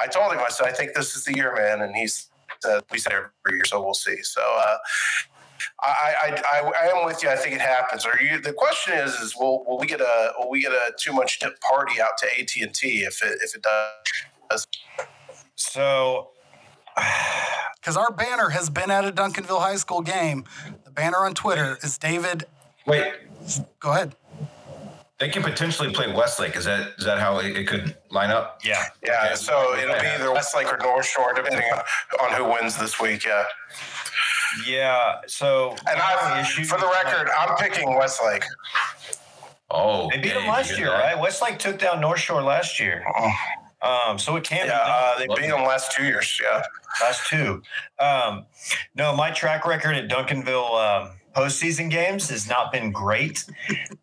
I 0.00 0.06
told 0.06 0.32
him, 0.32 0.40
I 0.40 0.48
said, 0.48 0.66
I 0.66 0.72
think 0.72 0.94
this 0.94 1.14
is 1.16 1.24
the 1.24 1.34
year, 1.34 1.54
man. 1.54 1.82
And 1.82 1.94
he's 1.94 2.28
said, 2.60 2.82
we 2.90 2.98
said 2.98 3.12
every 3.12 3.30
year, 3.50 3.64
so 3.64 3.82
we'll 3.82 3.94
see. 3.94 4.22
So 4.22 4.40
uh, 4.40 4.76
I, 5.82 6.14
I, 6.22 6.42
I, 6.52 6.72
I 6.84 6.98
am 6.98 7.06
with 7.06 7.22
you. 7.22 7.28
I 7.28 7.36
think 7.36 7.54
it 7.54 7.60
happens. 7.60 8.04
Are 8.06 8.20
you? 8.20 8.40
The 8.40 8.52
question 8.52 8.94
is, 8.94 9.14
is 9.14 9.34
will, 9.36 9.64
will 9.64 9.78
we 9.78 9.86
get 9.86 10.00
a 10.00 10.32
will 10.38 10.50
we 10.50 10.62
get 10.62 10.72
a 10.72 10.92
too 10.98 11.12
much 11.12 11.38
dip 11.38 11.60
party 11.60 12.00
out 12.00 12.16
to 12.18 12.26
AT 12.26 12.50
and 12.60 12.74
T 12.74 13.04
if 13.04 13.22
it 13.22 13.38
if 13.42 13.54
it 13.54 13.64
does? 14.50 14.66
So 15.56 16.30
Because 17.86 17.96
our 17.96 18.10
banner 18.10 18.48
has 18.48 18.68
been 18.68 18.90
at 18.90 19.04
a 19.04 19.12
Duncanville 19.12 19.60
High 19.60 19.76
School 19.76 20.00
game. 20.00 20.44
The 20.84 20.90
banner 20.90 21.18
on 21.18 21.34
Twitter 21.34 21.78
is 21.84 21.98
David. 21.98 22.46
Wait, 22.84 23.12
Go 23.78 23.92
ahead. 23.92 24.16
They 25.18 25.28
can 25.28 25.42
potentially 25.42 25.90
play 25.92 26.12
Westlake. 26.12 26.56
Is 26.56 26.64
that 26.66 26.92
is 26.98 27.04
that 27.04 27.18
how 27.18 27.38
it, 27.38 27.56
it 27.56 27.66
could 27.66 27.96
line 28.10 28.30
up? 28.30 28.60
yeah, 28.64 28.84
Yeah. 29.04 29.24
Okay. 29.26 29.34
So 29.36 29.74
it'll 29.76 29.94
be 30.00 30.06
either 30.06 30.30
Westlake 30.32 30.72
or 30.72 30.78
North 30.78 31.06
Shore, 31.06 31.32
depending 31.34 31.64
on, 31.72 31.80
on 32.20 32.32
who 32.36 32.44
wins 32.44 32.76
this 32.76 33.00
week. 33.00 33.24
Yeah. 33.24 33.44
yeah. 34.66 35.16
So 35.26 35.70
And 35.88 36.00
I, 36.00 36.42
for 36.44 36.78
the 36.78 36.86
record, 37.04 37.30
I'm 37.38 37.56
picking 37.56 37.96
Westlake. 37.96 38.44
Oh, 39.70 40.08
they 40.10 40.18
beat 40.18 40.34
them 40.34 40.46
last 40.46 40.70
year, 40.70 40.86
did 40.86 40.86
that. 40.88 41.14
right? 41.14 41.18
Westlake 41.20 41.58
took 41.58 41.78
down 41.78 42.00
North 42.00 42.20
Shore 42.20 42.40
last 42.42 42.78
year. 42.78 43.04
Um, 43.82 44.18
so 44.18 44.36
it 44.36 44.44
can 44.44 44.66
Yeah, 44.66 44.78
be 45.16 45.24
uh, 45.24 45.34
they 45.34 45.40
beat 45.42 45.48
them 45.50 45.62
last 45.64 45.92
two 45.92 46.04
years. 46.04 46.40
Yeah. 46.42 46.62
last 47.02 47.26
two. 47.28 47.62
Um, 47.98 48.46
no, 48.94 49.14
my 49.16 49.30
track 49.32 49.66
record 49.66 49.96
at 49.96 50.08
Duncanville 50.08 51.02
um, 51.02 51.10
postseason 51.34 51.90
games 51.90 52.30
has 52.30 52.48
not 52.48 52.70
been 52.72 52.92
great, 52.92 53.44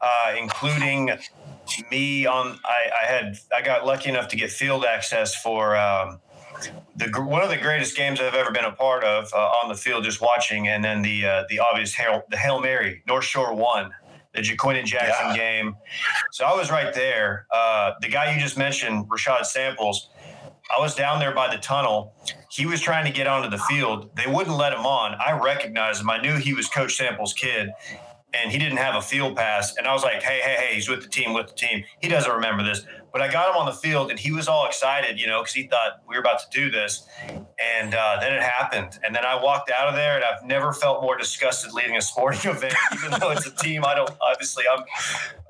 uh, 0.03 0.35
including 0.39 1.09
me 1.89 2.25
on. 2.27 2.59
I, 2.65 3.03
I 3.03 3.11
had 3.11 3.37
I 3.55 3.61
got 3.61 3.85
lucky 3.85 4.09
enough 4.09 4.27
to 4.29 4.35
get 4.35 4.51
field 4.51 4.85
access 4.85 5.35
for. 5.35 5.75
Um, 5.75 6.19
the, 6.95 7.07
one 7.23 7.41
of 7.41 7.49
the 7.49 7.57
greatest 7.57 7.97
games 7.97 8.21
I've 8.21 8.35
ever 8.35 8.51
been 8.51 8.63
a 8.65 8.71
part 8.71 9.03
of 9.03 9.27
uh, 9.33 9.37
on 9.37 9.69
the 9.69 9.75
field, 9.75 10.03
just 10.03 10.21
watching, 10.21 10.67
and 10.67 10.83
then 10.83 11.01
the 11.01 11.25
uh, 11.25 11.43
the 11.49 11.59
obvious 11.59 11.93
hail, 11.93 12.23
the 12.29 12.37
hail 12.37 12.61
mary 12.61 13.01
North 13.07 13.25
Shore 13.25 13.53
one, 13.53 13.91
the 14.35 14.41
Jaquin 14.41 14.85
Jackson 14.85 15.29
Yeah. 15.29 15.35
game. 15.35 15.75
So 16.31 16.45
I 16.45 16.55
was 16.55 16.69
right 16.71 16.93
there. 16.93 17.47
Uh, 17.51 17.93
the 18.01 18.07
guy 18.09 18.33
you 18.33 18.39
just 18.39 18.57
mentioned, 18.57 19.09
Rashad 19.09 19.45
Samples, 19.45 20.09
I 20.75 20.79
was 20.79 20.95
down 20.95 21.19
there 21.19 21.33
by 21.33 21.53
the 21.53 21.59
tunnel. 21.61 22.13
He 22.49 22.65
was 22.67 22.79
trying 22.79 23.05
to 23.05 23.11
get 23.11 23.25
onto 23.27 23.49
the 23.49 23.57
field. 23.57 24.15
They 24.15 24.27
wouldn't 24.31 24.55
let 24.55 24.71
him 24.73 24.85
on. 24.85 25.15
I 25.15 25.37
recognized 25.39 26.01
him. 26.01 26.09
I 26.11 26.21
knew 26.21 26.35
he 26.37 26.53
was 26.53 26.67
Coach 26.69 26.95
Samples' 26.95 27.33
kid, 27.33 27.71
and 28.33 28.51
he 28.51 28.57
didn't 28.57 28.77
have 28.77 28.95
a 28.95 29.01
field 29.01 29.35
pass. 29.35 29.75
And 29.77 29.87
I 29.87 29.93
was 29.93 30.03
like, 30.03 30.23
hey, 30.23 30.39
hey, 30.43 30.55
hey, 30.57 30.75
he's 30.75 30.89
with 30.89 31.03
the 31.03 31.09
team, 31.09 31.33
with 31.33 31.47
the 31.47 31.53
team. 31.53 31.83
He 32.01 32.07
doesn't 32.07 32.31
remember 32.31 32.63
this. 32.63 32.85
But 33.11 33.21
I 33.21 33.31
got 33.31 33.51
him 33.51 33.57
on 33.57 33.67
the 33.67 33.73
field, 33.73 34.09
and 34.09 34.19
he 34.19 34.31
was 34.31 34.47
all 34.47 34.65
excited, 34.65 35.21
you 35.21 35.27
know, 35.27 35.41
because 35.41 35.53
he 35.53 35.67
thought 35.67 36.01
we 36.09 36.15
were 36.15 36.21
about 36.21 36.39
to 36.39 36.45
do 36.49 36.71
this. 36.71 37.07
And 37.29 37.93
uh, 37.93 38.17
then 38.19 38.33
it 38.33 38.41
happened. 38.41 38.97
And 39.05 39.15
then 39.15 39.23
I 39.23 39.41
walked 39.41 39.69
out 39.69 39.87
of 39.87 39.93
there, 39.93 40.15
and 40.15 40.25
I've 40.25 40.43
never 40.43 40.73
felt 40.73 41.03
more 41.03 41.15
disgusted 41.15 41.73
leading 41.73 41.95
a 41.95 42.01
sporting 42.01 42.39
event, 42.51 42.73
even 42.95 43.19
though 43.19 43.29
it's 43.29 43.45
a 43.45 43.55
team. 43.55 43.85
I 43.85 43.93
don't, 43.93 44.09
obviously, 44.19 44.63
I'm 44.67 44.83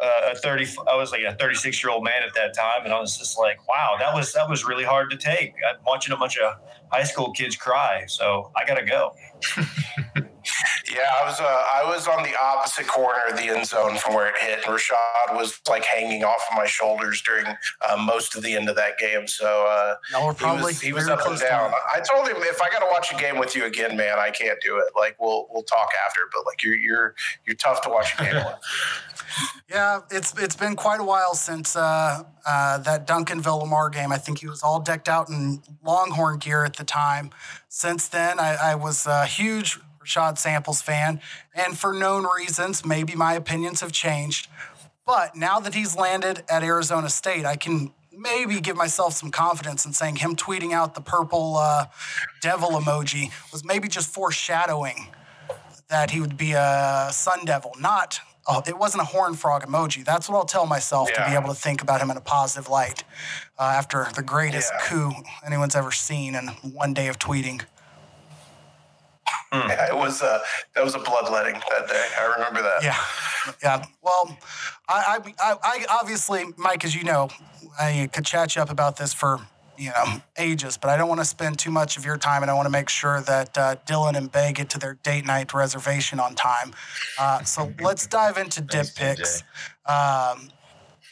uh, 0.02 0.32
a 0.34 0.36
30, 0.36 0.68
I 0.92 0.98
was 0.98 1.14
like 1.14 1.22
a 1.24 1.36
36 1.36 1.82
year 1.82 1.94
old 1.94 2.04
man 2.04 2.22
at 2.28 2.34
that 2.36 2.54
time. 2.54 2.84
And 2.84 2.94
I 2.94 3.00
was 3.00 3.18
just 3.18 3.40
like, 3.40 3.66
wow, 3.66 3.96
that 3.98 4.14
was, 4.14 4.34
that 4.34 4.50
was 4.50 4.66
really 4.66 4.84
hard 4.84 5.10
to 5.12 5.18
take. 5.18 5.54
I'm 5.66 5.78
watching 5.86 6.14
a 6.14 6.18
bunch 6.18 6.38
of 6.38 6.56
high 6.92 7.04
school 7.04 7.32
kids 7.32 7.56
cry. 7.56 8.04
So 8.08 8.52
I 8.58 8.66
got 8.66 8.76
to 8.76 8.86
go. 8.86 9.16
Yeah, 10.94 11.10
I 11.22 11.26
was 11.26 11.40
uh, 11.40 11.64
I 11.74 11.84
was 11.86 12.08
on 12.08 12.24
the 12.24 12.34
opposite 12.40 12.88
corner 12.88 13.20
of 13.30 13.38
the 13.38 13.50
end 13.50 13.66
zone 13.66 13.98
from 13.98 14.14
where 14.14 14.28
it 14.28 14.36
hit. 14.40 14.66
And 14.66 14.66
Rashad 14.66 15.36
was 15.36 15.60
like 15.68 15.84
hanging 15.84 16.24
off 16.24 16.42
of 16.52 16.58
my 16.58 16.66
shoulders 16.66 17.22
during 17.22 17.46
uh, 17.48 17.98
most 17.98 18.36
of 18.36 18.44
the 18.44 18.56
end 18.56 18.70
of 18.70 18.76
that 18.76 18.98
game. 19.00 19.28
So 19.28 19.66
uh, 19.68 19.96
Y'all 20.12 20.28
were 20.28 20.34
probably 20.34 20.60
he 20.60 20.66
was, 20.66 20.82
he 20.82 20.94
was 20.94 21.08
up 21.08 21.20
and 21.20 21.28
close 21.28 21.40
to 21.40 21.48
down. 21.48 21.72
I 21.94 22.00
told 22.00 22.28
him 22.28 22.38
if 22.40 22.62
I 22.62 22.70
got 22.70 22.80
to 22.80 22.88
watch 22.92 23.12
a 23.12 23.18
game 23.18 23.40
with 23.40 23.56
you 23.56 23.66
again, 23.66 23.98
man, 23.98 24.20
I 24.20 24.30
can't 24.30 24.60
do 24.62 24.78
it. 24.78 24.86
Like 24.96 25.16
we'll 25.20 25.48
we'll 25.52 25.64
talk 25.64 25.90
after, 26.06 26.22
but 26.32 26.46
like 26.46 26.62
you're 26.62 26.76
you're 26.76 27.16
you're 27.46 27.56
tough 27.56 27.82
to 27.82 27.90
watch 27.90 28.14
a 28.20 28.24
game 28.24 28.36
with. 28.36 28.56
Yeah, 29.70 30.02
it's 30.12 30.38
it's 30.38 30.56
been 30.56 30.76
quite 30.76 31.00
a 31.00 31.04
while 31.04 31.34
since 31.34 31.76
uh, 31.76 32.24
uh, 32.46 32.78
that 32.80 33.08
Duncanville 33.08 33.62
Lamar 33.62 33.90
game. 33.90 34.12
I 34.12 34.18
think 34.18 34.40
he 34.40 34.48
was 34.48 34.62
all 34.62 34.80
decked 34.80 35.10
out 35.10 35.30
in 35.30 35.64
Longhorn 35.84 36.38
gear 36.38 36.64
at 36.64 36.76
the 36.76 36.84
time. 36.84 37.32
Since 37.70 38.10
then, 38.10 38.40
I, 38.40 38.56
I 38.62 38.76
was 38.76 39.08
a 39.08 39.26
huge 39.26 39.80
Rashad 40.04 40.38
Samples 40.38 40.82
fan, 40.82 41.22
and 41.56 41.78
for 41.78 41.94
known 41.94 42.26
reasons, 42.38 42.86
maybe 42.86 43.16
my 43.16 43.34
opinions 43.34 43.82
have 43.82 43.92
changed. 43.92 44.48
But 45.06 45.36
now 45.36 45.60
that 45.60 45.74
he's 45.74 45.96
landed 45.96 46.44
at 46.50 46.64
Arizona 46.64 47.10
State, 47.10 47.46
I 47.46 47.56
can 47.56 47.94
maybe 48.12 48.60
give 48.62 48.78
myself 48.78 49.14
some 49.14 49.32
confidence 49.32 49.86
in 49.86 49.94
saying 49.94 50.18
him 50.18 50.36
tweeting 50.36 50.72
out 50.72 50.96
the 50.96 51.02
purple 51.02 51.58
uh, 51.58 51.86
devil 52.42 52.70
emoji 52.72 53.32
was 53.52 53.66
maybe 53.66 53.88
just 53.88 54.14
foreshadowing 54.14 55.08
that 55.90 56.12
he 56.12 56.22
would 56.22 56.38
be 56.38 56.54
a 56.54 57.10
Sun 57.12 57.46
Devil, 57.46 57.72
not. 57.80 58.20
Oh, 58.46 58.62
it 58.68 58.78
wasn't 58.78 59.02
a 59.02 59.06
horn 59.06 59.36
frog 59.36 59.66
emoji. 59.66 60.04
That's 60.04 60.28
what 60.28 60.38
I'll 60.38 60.44
tell 60.46 60.66
myself 60.66 61.12
to 61.14 61.26
be 61.30 61.34
able 61.34 61.48
to 61.48 61.54
think 61.56 61.82
about 61.82 62.02
him 62.02 62.12
in 62.12 62.18
a 62.18 62.22
positive 62.22 62.70
light 62.70 63.04
uh, 63.58 63.64
after 63.64 64.08
the 64.16 64.22
greatest 64.22 64.72
Yeah. 64.74 64.86
coup 64.86 65.12
anyone's 65.46 65.76
ever 65.76 65.92
seen 65.92 66.36
in 66.36 66.48
one 66.74 66.94
day 66.94 67.08
of 67.08 67.20
tweeting. 67.20 67.62
Yeah, 69.52 69.88
it 69.88 69.96
was 69.96 70.22
uh, 70.22 70.40
that 70.76 70.84
was 70.84 70.96
a 70.96 71.00
bloodletting 71.00 71.54
that 71.54 71.88
day. 71.88 72.08
I 72.20 72.26
remember 72.26 72.62
that. 72.62 72.84
Yeah, 72.84 72.98
yeah. 73.62 73.86
Well, 74.02 74.38
I, 74.90 75.20
I, 75.40 75.56
I, 75.64 75.86
obviously, 75.90 76.46
Mike, 76.58 76.84
as 76.84 76.96
you 76.96 77.04
know, 77.04 77.30
I 77.80 78.10
could 78.12 78.26
chat 78.26 78.56
you 78.56 78.62
up 78.62 78.70
about 78.70 78.98
this 78.98 79.14
for 79.14 79.40
you 79.78 79.90
know 79.90 80.22
ages, 80.38 80.78
but 80.78 80.90
I 80.90 80.98
don't 80.98 81.08
want 81.08 81.22
to 81.22 81.26
spend 81.26 81.60
too 81.60 81.72
much 81.72 81.98
of 81.98 82.06
your 82.06 82.18
time, 82.18 82.42
and 82.42 82.50
I 82.50 82.54
want 82.54 82.66
to 82.66 82.72
make 82.72 82.90
sure 82.90 83.22
that 83.22 83.58
uh, 83.58 83.76
Dylan 83.86 84.16
and 84.16 84.32
Bay 84.32 84.54
get 84.54 84.70
to 84.72 84.80
their 84.80 84.96
date 85.04 85.26
night 85.26 85.54
reservation 85.54 86.20
on 86.20 86.36
time. 86.36 86.74
Uh, 87.20 87.44
so 87.44 87.72
let's 87.80 88.08
dive 88.08 88.38
into 88.38 88.62
dip 88.62 88.88
picks. 88.96 89.44
Um, 89.86 90.50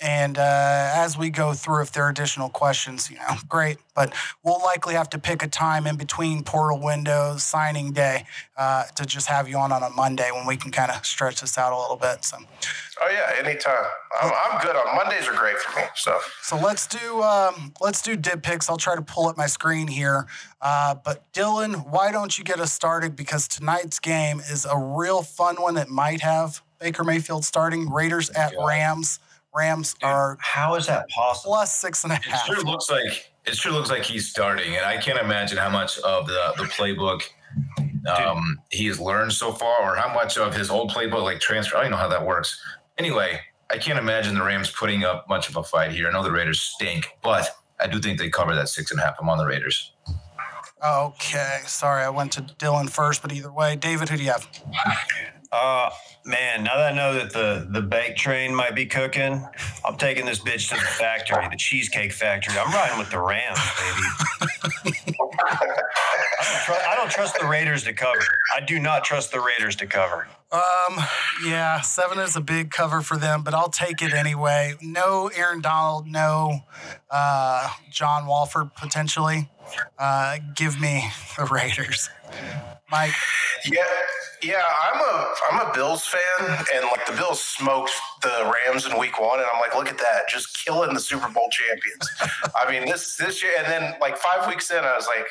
and 0.01 0.37
uh, 0.37 0.91
as 0.95 1.17
we 1.17 1.29
go 1.29 1.53
through, 1.53 1.83
if 1.83 1.91
there 1.91 2.03
are 2.05 2.09
additional 2.09 2.49
questions, 2.49 3.09
you 3.09 3.17
know, 3.17 3.35
great. 3.47 3.77
But 3.95 4.13
we'll 4.43 4.61
likely 4.63 4.95
have 4.95 5.09
to 5.11 5.19
pick 5.19 5.43
a 5.43 5.47
time 5.47 5.85
in 5.85 5.95
between 5.95 6.43
portal 6.43 6.79
windows, 6.81 7.43
signing 7.43 7.91
day, 7.91 8.25
uh, 8.57 8.85
to 8.95 9.05
just 9.05 9.27
have 9.27 9.47
you 9.47 9.57
on 9.57 9.71
on 9.71 9.83
a 9.83 9.89
Monday 9.89 10.31
when 10.31 10.47
we 10.47 10.57
can 10.57 10.71
kind 10.71 10.91
of 10.91 11.05
stretch 11.05 11.41
this 11.41 11.57
out 11.57 11.73
a 11.73 11.79
little 11.79 11.97
bit. 11.97 12.25
So, 12.25 12.37
Oh 13.03 13.09
yeah, 13.09 13.33
anytime. 13.43 13.83
I'm, 14.21 14.31
I'm 14.31 14.61
good 14.61 14.75
on 14.75 14.95
Mondays 14.95 15.27
are 15.27 15.33
great 15.33 15.57
for 15.57 15.79
me. 15.79 15.85
So 15.95 16.19
so 16.41 16.55
let's 16.55 16.85
do 16.85 17.23
um, 17.23 17.73
let's 17.81 18.01
do 18.01 18.15
dip 18.15 18.43
picks. 18.43 18.69
I'll 18.69 18.77
try 18.77 18.95
to 18.95 19.01
pull 19.01 19.27
up 19.27 19.37
my 19.37 19.47
screen 19.47 19.87
here. 19.87 20.27
Uh, 20.61 20.95
but 20.95 21.23
Dylan, 21.33 21.89
why 21.89 22.11
don't 22.11 22.37
you 22.37 22.43
get 22.43 22.59
us 22.59 22.71
started? 22.71 23.15
Because 23.15 23.47
tonight's 23.47 23.99
game 23.99 24.39
is 24.39 24.65
a 24.65 24.77
real 24.77 25.23
fun 25.23 25.55
one 25.55 25.73
that 25.75 25.89
might 25.89 26.21
have 26.21 26.61
Baker 26.79 27.03
Mayfield 27.03 27.43
starting. 27.43 27.89
Raiders 27.89 28.29
at 28.31 28.53
Rams. 28.63 29.19
Rams 29.55 29.95
are 30.01 30.37
How 30.39 30.75
is 30.75 30.87
that 30.87 31.09
possible? 31.09 31.51
plus 31.53 31.75
six 31.75 32.03
and 32.03 32.13
a 32.13 32.15
It 32.15 32.23
half. 32.23 32.45
sure 32.45 32.61
looks 32.63 32.89
like 32.89 33.31
it 33.45 33.55
sure 33.55 33.71
looks 33.71 33.89
like 33.89 34.03
he's 34.03 34.29
starting, 34.29 34.75
and 34.77 34.85
I 34.85 34.97
can't 34.97 35.19
imagine 35.19 35.57
how 35.57 35.69
much 35.69 35.97
of 35.99 36.27
the 36.27 36.53
the 36.57 36.63
playbook 36.65 37.21
um, 38.07 38.59
he 38.69 38.85
has 38.87 38.99
learned 38.99 39.33
so 39.33 39.51
far, 39.51 39.81
or 39.81 39.95
how 39.95 40.13
much 40.13 40.37
of 40.37 40.55
his 40.55 40.69
old 40.69 40.91
playbook 40.91 41.23
like 41.23 41.39
transfer. 41.39 41.77
I 41.77 41.81
don't 41.81 41.91
know 41.91 41.97
how 41.97 42.07
that 42.07 42.25
works. 42.25 42.61
Anyway, 42.97 43.39
I 43.71 43.77
can't 43.77 43.97
imagine 43.99 44.35
the 44.35 44.43
Rams 44.43 44.69
putting 44.71 45.03
up 45.03 45.27
much 45.27 45.49
of 45.49 45.57
a 45.57 45.63
fight 45.63 45.91
here. 45.91 46.07
I 46.07 46.11
know 46.11 46.23
the 46.23 46.31
Raiders 46.31 46.61
stink, 46.61 47.07
but 47.23 47.49
I 47.79 47.87
do 47.87 47.99
think 47.99 48.19
they 48.19 48.29
cover 48.29 48.53
that 48.55 48.69
six 48.69 48.91
and 48.91 48.99
a 48.99 49.03
half. 49.03 49.15
I'm 49.19 49.27
on 49.29 49.37
the 49.37 49.45
Raiders. 49.45 49.93
Okay, 50.83 51.59
sorry, 51.65 52.03
I 52.03 52.09
went 52.09 52.31
to 52.33 52.41
Dylan 52.41 52.89
first, 52.89 53.21
but 53.21 53.31
either 53.31 53.51
way, 53.51 53.75
David, 53.75 54.09
who 54.09 54.17
do 54.17 54.23
you 54.23 54.31
have? 54.31 54.47
Uh, 55.51 55.89
man, 56.25 56.63
now 56.63 56.77
that 56.77 56.93
I 56.93 56.95
know 56.95 57.13
that 57.13 57.33
the 57.33 57.67
the 57.69 57.81
bake 57.81 58.15
train 58.15 58.55
might 58.55 58.73
be 58.73 58.85
cooking, 58.85 59.45
I'm 59.85 59.97
taking 59.97 60.25
this 60.25 60.39
bitch 60.39 60.69
to 60.69 60.75
the 60.75 60.81
factory, 60.81 61.45
the 61.49 61.57
cheesecake 61.57 62.13
factory. 62.13 62.57
I'm 62.57 62.71
riding 62.73 62.97
with 62.97 63.11
the 63.11 63.19
Rams, 63.19 63.59
baby. 63.59 65.17
I 65.43 65.57
don't, 66.39 66.65
tru- 66.65 66.75
I 66.75 66.95
don't 66.95 67.11
trust 67.11 67.37
the 67.39 67.47
Raiders 67.47 67.83
to 67.83 67.93
cover. 67.93 68.19
I 68.55 68.61
do 68.61 68.79
not 68.79 69.03
trust 69.03 69.31
the 69.31 69.41
Raiders 69.41 69.75
to 69.77 69.87
cover. 69.87 70.27
Um, 70.53 70.99
yeah, 71.45 71.81
seven 71.81 72.19
is 72.19 72.35
a 72.35 72.41
big 72.41 72.71
cover 72.71 73.01
for 73.01 73.17
them, 73.17 73.43
but 73.43 73.53
I'll 73.53 73.69
take 73.69 74.01
it 74.01 74.13
anyway. 74.13 74.75
No 74.81 75.29
Aaron 75.35 75.61
Donald, 75.61 76.07
no 76.07 76.59
uh, 77.09 77.69
John 77.89 78.25
Wolford 78.25 78.73
potentially. 78.75 79.49
Uh, 79.97 80.37
give 80.55 80.79
me 80.79 81.05
the 81.37 81.45
Raiders. 81.45 82.09
Mike, 82.91 83.13
yeah, 83.65 83.83
yeah. 84.43 84.63
I'm 84.91 84.99
a 84.99 85.33
I'm 85.51 85.69
a 85.69 85.73
Bills 85.73 86.05
fan, 86.05 86.65
and 86.73 86.85
like 86.85 87.05
the 87.05 87.13
Bills 87.13 87.41
smoked 87.41 87.91
the 88.21 88.51
Rams 88.67 88.85
in 88.85 88.97
Week 88.97 89.19
One, 89.19 89.39
and 89.39 89.47
I'm 89.53 89.59
like, 89.59 89.75
look 89.75 89.89
at 89.89 89.97
that, 89.97 90.29
just 90.29 90.63
killing 90.65 90.93
the 90.93 90.99
Super 90.99 91.29
Bowl 91.29 91.49
champions. 91.51 92.09
I 92.55 92.69
mean, 92.69 92.87
this 92.87 93.15
this 93.17 93.43
year, 93.43 93.53
and 93.57 93.67
then 93.67 93.95
like 93.99 94.17
five 94.17 94.47
weeks 94.47 94.71
in, 94.71 94.79
I 94.79 94.95
was 94.95 95.07
like, 95.07 95.27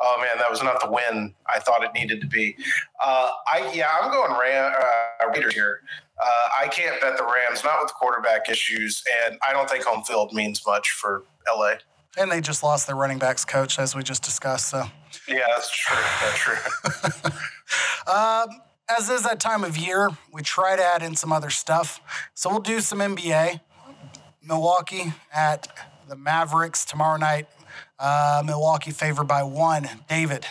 oh 0.00 0.16
man, 0.20 0.38
that 0.38 0.50
was 0.50 0.62
not 0.62 0.80
the 0.80 0.90
win 0.90 1.34
I 1.54 1.60
thought 1.60 1.84
it 1.84 1.90
needed 1.94 2.20
to 2.20 2.26
be. 2.26 2.56
Uh, 3.04 3.30
I 3.52 3.72
yeah, 3.74 3.88
I'm 4.00 4.10
going 4.10 4.38
Ram 4.40 4.72
uh, 4.72 5.28
Raiders 5.30 5.54
here. 5.54 5.80
Uh, 6.22 6.62
I 6.62 6.68
can't 6.68 7.00
bet 7.00 7.16
the 7.16 7.24
Rams, 7.24 7.64
not 7.64 7.80
with 7.80 7.88
the 7.88 7.94
quarterback 7.94 8.48
issues, 8.48 9.02
and 9.26 9.38
I 9.48 9.52
don't 9.52 9.68
think 9.68 9.84
home 9.84 10.04
field 10.04 10.32
means 10.32 10.62
much 10.66 10.90
for 10.90 11.24
LA. 11.52 11.74
And 12.18 12.30
they 12.30 12.40
just 12.40 12.62
lost 12.62 12.86
their 12.86 12.96
running 12.96 13.18
backs 13.18 13.44
coach, 13.44 13.78
as 13.78 13.94
we 13.94 14.02
just 14.02 14.22
discussed. 14.22 14.70
So, 14.70 14.84
Yeah, 15.28 15.44
that's 15.48 15.70
true. 15.70 15.96
That's 16.20 16.38
true. 16.38 18.12
um, 18.12 18.48
as 18.88 19.08
is 19.08 19.22
that 19.22 19.40
time 19.40 19.64
of 19.64 19.76
year, 19.76 20.10
we 20.32 20.42
try 20.42 20.76
to 20.76 20.82
add 20.82 21.02
in 21.02 21.16
some 21.16 21.32
other 21.32 21.50
stuff. 21.50 22.00
So 22.34 22.50
we'll 22.50 22.60
do 22.60 22.80
some 22.80 22.98
NBA. 22.98 23.60
Milwaukee 24.42 25.14
at 25.32 25.68
the 26.08 26.16
Mavericks 26.16 26.84
tomorrow 26.84 27.16
night. 27.16 27.48
Uh, 27.98 28.42
Milwaukee 28.44 28.90
favored 28.90 29.24
by 29.26 29.42
one. 29.42 29.88
David. 30.08 30.46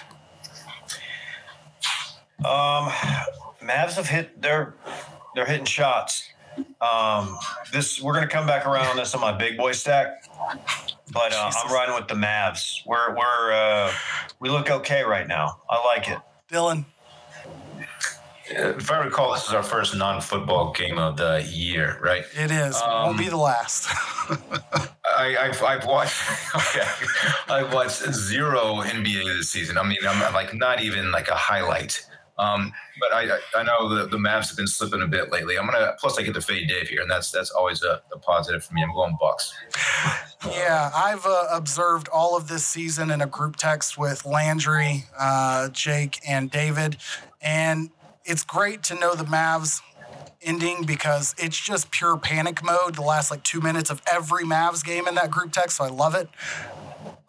Um, 2.40 2.90
Mavs 3.62 3.94
have 3.94 4.08
hit 4.08 4.42
they're 4.42 4.74
they're 5.36 5.46
hitting 5.46 5.66
shots. 5.66 6.30
Um, 6.82 7.38
this 7.72 8.02
we're 8.02 8.14
gonna 8.14 8.28
come 8.28 8.46
back 8.46 8.66
around 8.66 8.88
on 8.88 8.98
this 8.98 9.14
on 9.16 9.22
my 9.22 9.32
big 9.32 9.58
boy 9.58 9.72
stack, 9.72 10.26
but 11.14 11.34
uh, 11.34 11.52
I'm 11.64 11.74
riding 11.74 11.96
with 11.96 12.08
the 12.08 12.16
Mavs. 12.16 12.82
We're 12.86 13.16
we're 13.16 13.52
uh, 13.54 13.94
we 14.40 14.50
look 14.50 14.70
okay 14.70 15.04
right 15.04 15.28
now. 15.28 15.62
I 15.70 15.84
like 15.86 16.10
it. 16.10 16.18
Dylan. 16.52 16.86
If 18.46 18.92
I 18.92 18.98
recall, 18.98 19.34
this 19.34 19.48
is 19.48 19.54
our 19.54 19.64
first 19.64 19.96
non-football 19.96 20.74
game 20.74 21.00
of 21.00 21.16
the 21.16 21.48
year, 21.50 21.98
right? 22.04 22.26
It 22.38 22.52
is. 22.52 22.80
Won't 22.86 23.18
be 23.18 23.30
the 23.30 23.38
last. 23.38 23.88
I, 25.18 25.38
I've, 25.40 25.64
I've 25.64 25.86
watched. 25.86 26.22
Okay, 26.56 26.88
I've 27.50 27.74
watched 27.74 28.04
zero 28.14 28.82
NBA 28.82 29.24
this 29.38 29.50
season. 29.50 29.78
I 29.78 29.84
mean, 29.84 29.98
I'm 30.08 30.34
like 30.34 30.54
not 30.54 30.82
even 30.82 31.12
like 31.12 31.30
a 31.30 31.36
highlight. 31.36 32.06
Um, 32.38 32.74
but 33.00 33.14
I, 33.14 33.38
I- 33.56 33.64
know 33.64 33.88
the, 33.88 34.08
the 34.08 34.18
Mavs 34.18 34.48
have 34.50 34.58
been 34.58 34.68
slipping 34.68 35.02
a 35.02 35.08
bit 35.08 35.32
lately. 35.32 35.58
I'm 35.58 35.66
gonna 35.66 35.94
plus 36.00 36.18
I 36.18 36.24
get 36.24 36.34
to 36.34 36.42
fade 36.42 36.68
Dave 36.68 36.88
here, 36.88 37.02
and 37.02 37.10
that's 37.10 37.32
that's 37.32 37.52
always 37.52 37.84
a, 37.84 38.02
a 38.14 38.18
positive 38.20 38.64
for 38.66 38.74
me. 38.74 38.82
I'm 38.84 38.94
going 38.94 39.16
Bucks. 39.20 39.54
yeah, 40.50 40.92
I've 40.96 41.26
uh, 41.26 41.48
observed 41.52 42.08
all 42.10 42.36
of 42.36 42.48
this 42.48 42.66
season 42.66 43.12
in 43.12 43.22
a 43.22 43.28
group 43.28 43.56
text 43.56 43.98
with 43.98 44.26
Landry, 44.26 45.06
uh, 45.18 45.70
Jake, 45.70 46.20
and 46.28 46.50
David. 46.52 46.98
And 47.42 47.90
it's 48.26 48.44
great 48.44 48.84
to 48.84 48.96
know 48.96 49.16
the 49.16 49.26
Mavs 49.26 49.82
ending 50.42 50.84
because 50.84 51.36
it's 51.38 51.58
just 51.60 51.92
pure 51.92 52.18
panic 52.18 52.64
mode 52.64 52.96
the 52.96 53.02
last 53.02 53.32
like 53.32 53.44
two 53.44 53.62
minutes 53.62 53.90
of 53.90 54.02
every 54.12 54.44
Mavs 54.44 54.84
game 54.84 55.08
in 55.08 55.16
that 55.16 55.32
group 55.32 55.52
text. 55.54 55.78
So 55.78 55.84
I 55.86 55.90
love 55.90 56.16
it. 56.16 56.28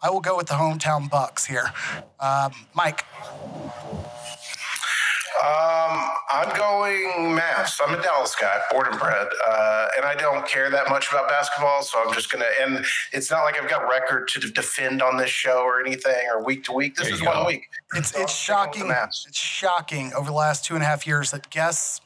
I 0.01 0.09
will 0.09 0.19
go 0.21 0.35
with 0.37 0.47
the 0.47 0.53
hometown 0.55 1.09
Bucks 1.09 1.45
here. 1.45 1.71
Um, 2.19 2.51
Mike. 2.73 3.05
Um, 5.45 6.09
I'm 6.31 6.57
going 6.57 7.37
Mavs. 7.37 7.79
I'm 7.85 7.93
a 7.97 8.01
Dallas 8.01 8.35
guy, 8.35 8.59
born 8.71 8.87
and 8.89 8.99
bred, 8.99 9.27
uh, 9.47 9.87
and 9.95 10.03
I 10.05 10.15
don't 10.15 10.47
care 10.47 10.71
that 10.71 10.89
much 10.89 11.09
about 11.11 11.29
basketball. 11.29 11.83
So 11.83 12.01
I'm 12.03 12.11
just 12.13 12.31
gonna. 12.31 12.45
And 12.61 12.83
it's 13.13 13.29
not 13.29 13.43
like 13.43 13.61
I've 13.61 13.69
got 13.69 13.87
record 13.87 14.27
to 14.29 14.39
defend 14.39 15.03
on 15.03 15.17
this 15.17 15.29
show 15.29 15.59
or 15.61 15.79
anything, 15.79 16.25
or 16.33 16.43
week 16.43 16.63
to 16.65 16.71
week. 16.71 16.95
This 16.95 17.05
There 17.07 17.13
is 17.13 17.21
you 17.21 17.27
one 17.27 17.37
go. 17.37 17.45
week. 17.45 17.67
It's 17.93 18.11
So 18.11 18.17
I'm 18.19 18.23
it's 18.23 18.33
sticking 18.33 18.87
with 18.87 18.89
the 18.89 18.93
shocking. 18.95 19.27
It's 19.27 19.37
shocking 19.37 20.13
over 20.13 20.27
the 20.31 20.35
last 20.35 20.65
two 20.65 20.73
and 20.73 20.83
a 20.83 20.87
half 20.87 21.05
years 21.05 21.29
that 21.31 21.49
guests 21.51 22.01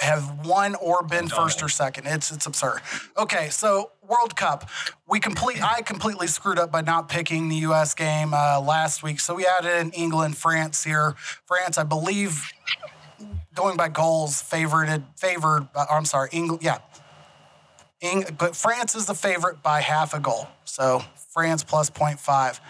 have 0.00 0.46
won 0.46 0.76
or 0.76 1.02
been 1.02 1.28
first 1.28 1.62
or 1.62 1.68
second. 1.68 2.06
It's 2.06 2.30
it's 2.30 2.46
absurd. 2.46 2.80
Okay, 3.16 3.48
so 3.50 3.90
World 4.08 4.36
Cup, 4.36 4.68
we 5.06 5.20
complete. 5.20 5.62
I 5.62 5.82
completely 5.82 6.26
screwed 6.26 6.58
up 6.58 6.72
by 6.72 6.80
not 6.80 7.08
picking 7.08 7.48
the 7.48 7.56
U.S. 7.56 7.94
game 7.94 8.32
uh, 8.32 8.60
last 8.60 9.02
week, 9.02 9.20
so 9.20 9.34
we 9.34 9.46
added 9.46 9.78
in 9.80 9.90
England, 9.90 10.36
France 10.36 10.82
here. 10.82 11.14
France, 11.46 11.76
I 11.76 11.84
believe, 11.84 12.50
going 13.54 13.76
by 13.76 13.88
goals, 13.88 14.40
favored, 14.40 15.04
favored. 15.16 15.68
Uh, 15.74 15.86
I'm 15.90 16.04
sorry, 16.04 16.30
England. 16.32 16.62
Yeah, 16.62 16.78
Eng, 18.00 18.24
but 18.38 18.54
France 18.54 18.94
is 18.94 19.06
the 19.06 19.14
favorite 19.14 19.62
by 19.62 19.80
half 19.80 20.14
a 20.14 20.20
goal. 20.20 20.46
So 20.64 21.02
France 21.32 21.64
plus 21.64 21.90
0.5. 21.90 22.60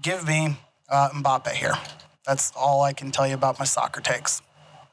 Give 0.00 0.26
me 0.26 0.56
uh, 0.88 1.10
Mbappe 1.10 1.52
here. 1.52 1.74
That's 2.26 2.52
all 2.56 2.82
I 2.82 2.92
can 2.92 3.10
tell 3.10 3.26
you 3.26 3.34
about 3.34 3.58
my 3.58 3.64
soccer 3.64 4.00
takes. 4.00 4.42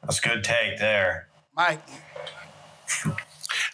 That's 0.03 0.19
a 0.19 0.21
good 0.21 0.43
take 0.43 0.79
there. 0.79 1.27
Mike. 1.55 1.81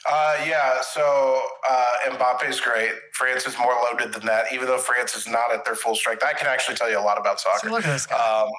Uh, 0.09 0.43
yeah, 0.47 0.81
so 0.81 1.41
uh, 1.69 1.85
Mbappe 2.07 2.49
is 2.49 2.59
great. 2.59 2.91
France 3.13 3.45
is 3.45 3.57
more 3.59 3.73
loaded 3.83 4.13
than 4.13 4.25
that, 4.25 4.51
even 4.51 4.65
though 4.65 4.79
France 4.79 5.15
is 5.15 5.27
not 5.27 5.53
at 5.53 5.63
their 5.63 5.75
full 5.75 5.95
strength. 5.95 6.23
I 6.23 6.33
can 6.33 6.47
actually 6.47 6.75
tell 6.75 6.89
you 6.89 6.97
a 6.97 7.01
lot 7.01 7.19
about 7.19 7.39
soccer. 7.39 7.67
See, 7.67 7.71
look 7.71 7.85
at 7.85 7.91
this 7.91 8.07
guy. 8.07 8.15
Um, 8.15 8.49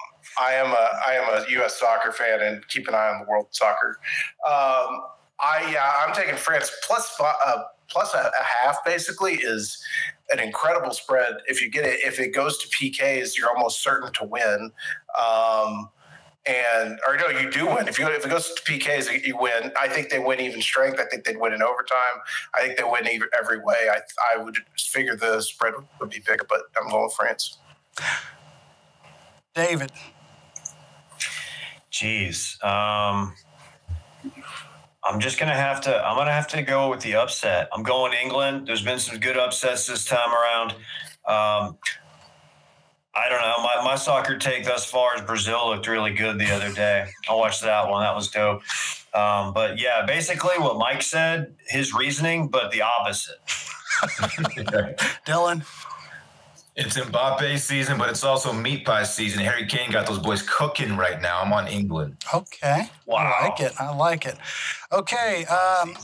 I 0.41 0.53
am 0.53 0.71
a 0.71 0.89
I 1.07 1.15
am 1.15 1.43
a 1.43 1.51
U.S. 1.51 1.79
soccer 1.79 2.13
fan 2.13 2.41
and 2.41 2.67
keep 2.69 2.87
an 2.87 2.95
eye 2.95 3.09
on 3.09 3.21
the 3.21 3.29
world 3.29 3.49
soccer. 3.51 3.99
Um, 4.47 5.03
I 5.41 5.69
yeah, 5.73 5.93
I'm 6.01 6.15
taking 6.15 6.37
France 6.37 6.71
plus 6.87 7.13
uh, 7.21 7.63
plus 7.89 8.15
a, 8.15 8.19
a, 8.19 8.45
half. 8.45 8.85
Basically, 8.85 9.35
is 9.35 9.83
an 10.31 10.39
incredible 10.39 10.93
spread. 10.93 11.39
If 11.47 11.61
you 11.61 11.71
get 11.71 11.85
it, 11.85 12.01
if 12.05 12.21
it 12.21 12.29
goes 12.29 12.59
to 12.59 12.69
PKs, 12.69 13.37
you're 13.37 13.51
almost 13.51 13.83
certain 13.83 14.13
to 14.13 14.25
win. 14.25 14.71
Um, 15.19 15.91
and 16.47 16.99
or 17.07 17.17
no, 17.17 17.29
you 17.29 17.51
do 17.51 17.67
win. 17.67 17.87
If 17.87 17.99
you 17.99 18.09
if 18.09 18.27
it 18.27 18.29
goes 18.29 18.53
to 18.53 18.63
PKs, 18.63 19.25
you 19.25 19.37
win. 19.37 19.73
I 19.81 19.89
think 19.89 20.11
they 20.11 20.19
win 20.19 20.41
even 20.41 20.61
strength. 20.61 20.99
I 20.99 21.05
think 21.05 21.25
they'd 21.25 21.39
win 21.39 21.53
in 21.53 21.63
overtime. 21.63 22.21
I 22.55 22.63
think 22.63 22.77
they 22.77 22.85
win 22.85 23.07
every 23.39 23.61
way. 23.61 23.89
I 23.91 24.01
I 24.35 24.43
would 24.43 24.57
figure 24.77 25.15
the 25.15 25.41
spread 25.41 25.75
would 26.01 26.11
be 26.11 26.19
bigger, 26.19 26.45
but 26.49 26.63
I'm 26.81 26.89
going 26.91 27.05
with 27.05 27.15
France. 27.15 27.59
David. 29.55 29.93
Jeez. 31.93 32.63
Um, 32.65 33.35
I'm 35.05 35.21
just 35.21 35.39
gonna 35.39 35.55
have 35.55 35.81
to. 35.83 36.05
I'm 36.05 36.17
gonna 36.17 36.33
have 36.33 36.49
to 36.49 36.63
go 36.63 36.89
with 36.89 37.01
the 37.01 37.17
upset. 37.17 37.69
I'm 37.73 37.83
going 37.83 38.15
England. 38.15 38.67
There's 38.67 38.83
been 38.83 38.99
some 38.99 39.19
good 39.19 39.37
upsets 39.37 39.87
this 39.87 40.05
time 40.05 40.31
around. 40.33 40.75
Um, 41.27 41.79
I 43.15 43.29
don't 43.29 43.41
know. 43.41 43.57
My, 43.63 43.85
my 43.85 43.95
soccer 43.97 44.39
take 44.39 44.65
thus 44.65 44.87
far 44.87 45.17
is 45.17 45.23
Brazil 45.23 45.69
looked 45.69 45.87
really 45.87 46.15
good 46.15 46.39
the 46.39 46.51
other 46.51 46.73
day. 46.73 47.07
I 47.29 47.35
watched 47.35 47.63
that 47.63 47.89
one. 47.89 48.03
That 48.03 48.15
was 48.15 48.29
dope. 48.29 48.63
Um, 49.13 49.53
but 49.53 49.79
yeah, 49.79 50.07
basically 50.07 50.59
what 50.59 50.79
Mike 50.79 51.03
said, 51.03 51.55
his 51.69 51.93
reasoning, 51.93 52.49
but 52.49 52.71
the 52.71 52.83
opposite. 52.83 53.37
Dylan. 55.27 55.65
It's 56.75 56.97
Mbappe 56.97 57.59
season, 57.59 57.99
but 57.99 58.09
it's 58.09 58.25
also 58.25 58.51
meat 58.51 58.87
pie 58.87 59.03
season. 59.03 59.41
Harry 59.41 59.67
Kane 59.67 59.91
got 59.91 60.07
those 60.07 60.19
boys 60.19 60.41
cooking 60.41 60.97
right 60.97 61.21
now. 61.21 61.43
I'm 61.43 61.53
on 61.53 61.69
England. 61.69 62.17
Okay. 62.33 62.89
Wow. 63.05 63.31
I 63.39 63.49
like 63.49 63.61
it. 63.61 63.73
I 63.79 63.95
like 63.95 64.25
it. 64.25 64.39
Okay. 64.91 65.45
Um, 65.45 65.95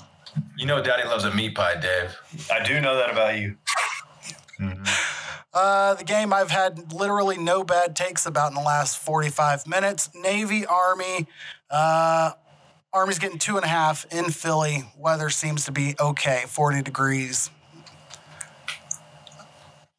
you 0.59 0.67
know, 0.67 0.83
Daddy 0.83 1.09
loves 1.09 1.25
a 1.25 1.35
meat 1.35 1.55
pie, 1.55 1.81
Dave. 1.81 2.15
I 2.53 2.63
do 2.63 2.83
know 2.83 2.97
that 2.97 3.11
about 3.11 3.39
you. 3.39 3.57
Mm-hmm. 4.61 4.85
Uh, 5.61 5.95
the 5.95 6.05
game 6.05 6.33
I've 6.33 6.53
had 6.53 6.93
literally 6.93 7.37
no 7.37 7.65
bad 7.65 7.97
takes 7.97 8.27
about 8.27 8.53
in 8.53 8.55
the 8.55 8.61
last 8.61 8.97
45 8.99 9.67
minutes. 9.67 10.09
Navy, 10.15 10.65
Army. 10.65 11.27
Uh, 11.69 12.31
Army's 12.93 13.19
getting 13.19 13.41
two 13.41 13.57
and 13.57 13.65
a 13.65 13.69
half 13.69 14.07
in 14.13 14.27
Philly. 14.27 14.85
Weather 14.97 15.31
seems 15.31 15.65
to 15.65 15.73
be 15.73 15.97
okay, 15.99 16.45
40 16.47 16.83
degrees. 16.83 17.51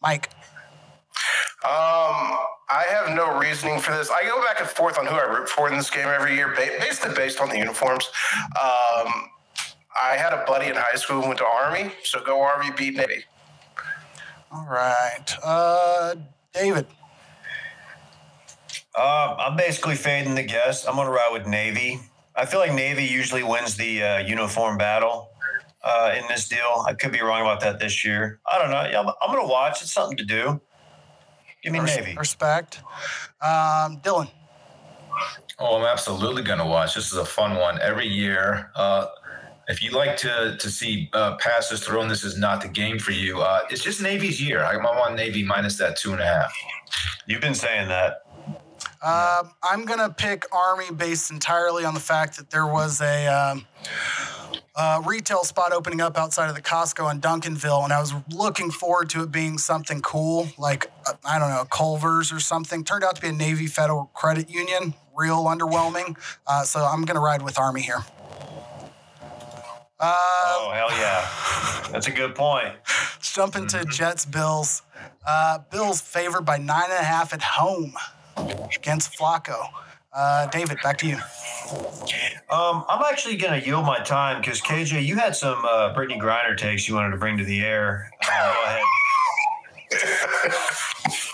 Mike. 0.02 0.30
Um, 1.66 2.40
I 2.72 2.86
have 2.88 3.14
no 3.14 3.38
reasoning 3.38 3.82
for 3.82 3.92
this. 3.92 4.10
I 4.10 4.24
go 4.24 4.42
back 4.42 4.62
and 4.62 4.70
forth 4.70 4.98
on 4.98 5.08
who 5.08 5.16
I 5.16 5.24
root 5.24 5.50
for 5.50 5.70
in 5.70 5.76
this 5.76 5.90
game 5.90 6.08
every 6.08 6.36
year, 6.36 6.56
basically 6.56 7.16
based 7.16 7.42
on 7.42 7.50
the 7.50 7.58
uniforms. 7.58 8.10
Um, 8.52 9.12
I 10.02 10.16
had 10.16 10.32
a 10.32 10.46
buddy 10.48 10.68
in 10.68 10.76
high 10.76 10.96
school 10.96 11.22
who 11.22 11.28
went 11.28 11.40
to 11.40 11.46
Army, 11.46 11.92
so 12.06 12.24
go 12.24 12.42
Army, 12.42 12.72
beat 12.78 12.96
Navy. 12.96 13.26
All 14.52 14.66
right, 14.68 15.26
uh, 15.44 16.16
David. 16.54 16.88
Uh, 18.96 19.36
I'm 19.38 19.56
basically 19.56 19.96
fading 19.96 20.36
the 20.36 20.44
guess. 20.44 20.86
I'm 20.86 20.96
going 20.96 21.06
to 21.06 21.12
ride 21.12 21.30
with 21.32 21.46
Navy. 21.48 22.00
I 22.36 22.46
feel 22.46 22.60
like 22.60 22.74
Navy 22.74 23.06
usually 23.06 23.44
wins 23.44 23.76
the 23.76 24.04
uh, 24.04 24.18
uniform 24.20 24.78
battle 24.78 25.30
uh, 25.84 26.16
in 26.18 26.24
this 26.28 26.48
deal. 26.48 26.84
I 26.88 26.94
could 26.94 27.12
be 27.12 27.22
wrong 27.22 27.42
about 27.42 27.60
that 27.62 27.80
this 27.80 28.04
year. 28.04 28.40
I 28.52 28.58
don't 28.58 28.72
know. 28.72 28.90
Yeah, 28.90 29.02
I'm, 29.02 29.08
I'm 29.22 29.34
going 29.34 29.46
to 29.46 29.52
watch. 29.52 29.82
It's 29.82 29.92
something 29.92 30.18
to 30.18 30.26
do. 30.26 30.60
Give 31.64 31.74
me 31.74 31.80
Res- 31.80 31.98
Navy. 31.98 32.16
Respect. 32.18 32.82
Um, 33.42 34.00
Dylan. 34.02 34.30
Oh, 35.60 35.78
I'm 35.78 35.86
absolutely 35.86 36.44
going 36.44 36.60
to 36.60 36.66
watch. 36.66 36.96
This 36.96 37.12
is 37.12 37.18
a 37.18 37.26
fun 37.26 37.58
one 37.58 37.80
every 37.82 38.08
year. 38.08 38.72
Uh, 38.76 39.08
if 39.70 39.84
you 39.84 39.92
like 39.92 40.18
to 40.18 40.58
to 40.58 40.70
see 40.70 41.10
uh, 41.14 41.38
passes 41.38 41.86
thrown, 41.86 42.08
this 42.10 42.24
is 42.24 42.38
not 42.38 42.62
the 42.62 42.68
game 42.68 42.98
for 42.98 43.12
you. 43.12 43.40
Uh, 43.40 43.62
it's 43.70 43.84
just 43.84 44.02
Navy's 44.02 44.42
year. 44.42 44.64
I'm 44.66 44.86
on 44.86 45.16
Navy 45.16 45.44
minus 45.44 45.78
that 45.78 45.96
two 45.96 46.12
and 46.12 46.20
a 46.20 46.26
half. 46.26 46.54
You've 47.28 47.42
been 47.42 47.54
saying 47.54 47.88
that. 47.88 48.26
Um, 49.02 49.52
I'm 49.64 49.86
gonna 49.86 50.10
pick 50.10 50.44
Army 50.54 50.92
based 50.94 51.32
entirely 51.32 51.86
on 51.86 51.94
the 51.94 52.00
fact 52.00 52.36
that 52.38 52.50
there 52.50 52.68
was 52.68 53.00
a. 53.00 53.28
Um, 53.28 53.66
uh, 54.76 55.02
retail 55.06 55.44
spot 55.44 55.74
opening 55.74 56.00
up 56.00 56.18
outside 56.18 56.48
of 56.48 56.56
the 56.56 56.62
Costco 56.62 57.12
in 57.12 57.20
Duncanville, 57.20 57.84
and 57.84 57.92
I 57.92 58.00
was 58.00 58.14
looking 58.34 58.72
forward 58.72 59.10
to 59.10 59.24
it 59.24 59.32
being 59.32 59.58
something 59.58 60.00
cool, 60.00 60.48
like 60.58 60.90
uh, 61.06 61.14
I 61.26 61.38
don't 61.38 61.50
know, 61.50 61.66
Culver's 61.66 62.32
or 62.32 62.40
something. 62.40 62.86
Turned 62.86 63.04
out 63.04 63.18
to 63.18 63.22
be 63.22 63.28
a 63.28 63.34
Navy 63.34 63.68
Federal 63.68 64.06
Credit 64.14 64.50
Union. 64.50 64.94
Real 65.18 65.44
underwhelming. 65.44 66.18
Uh, 66.48 66.64
so 66.64 66.80
I'm 66.86 67.04
gonna 67.04 67.20
ride 67.20 67.42
with 67.42 67.60
Army 67.60 67.82
here. 67.82 68.06
Uh, 70.02 70.16
oh 70.16 70.72
hell 70.74 70.92
yeah, 70.92 71.28
that's 71.92 72.08
a 72.08 72.12
good 72.12 72.34
point. 72.34 72.74
Let's 72.88 73.34
jump 73.34 73.56
into 73.56 73.78
mm-hmm. 73.78 73.90
Jets 73.90 74.26
Bills. 74.26 74.82
Uh, 75.28 75.60
Bills 75.72 76.00
favored 76.00 76.46
by 76.46 76.58
nine 76.58 76.86
and 76.86 76.94
a 76.94 77.04
half 77.04 77.34
at 77.34 77.42
home 77.42 77.94
against 78.74 79.18
Flacco. 79.18 79.62
Uh, 80.14 80.48
David, 80.48 80.78
back 80.82 80.98
to 81.00 81.08
you. 81.08 81.18
Um, 82.50 82.86
I'm 82.88 83.04
actually 83.04 83.38
going 83.38 83.60
to 83.60 83.66
yield 83.66 83.86
my 83.86 84.00
time 84.00 84.42
because 84.42 84.62
KJ, 84.62 85.06
you 85.06 85.18
had 85.18 85.36
some 85.36 85.64
uh, 85.66 85.94
Brittney 85.94 86.20
Griner 86.20 86.58
takes 86.58 86.88
you 86.88 86.96
wanted 86.96 87.12
to 87.12 87.18
bring 87.18 87.38
to 87.38 87.44
the 87.44 87.62
air. 87.62 88.10
Uh, 88.24 88.54
go 88.54 88.64
ahead. 88.64 90.56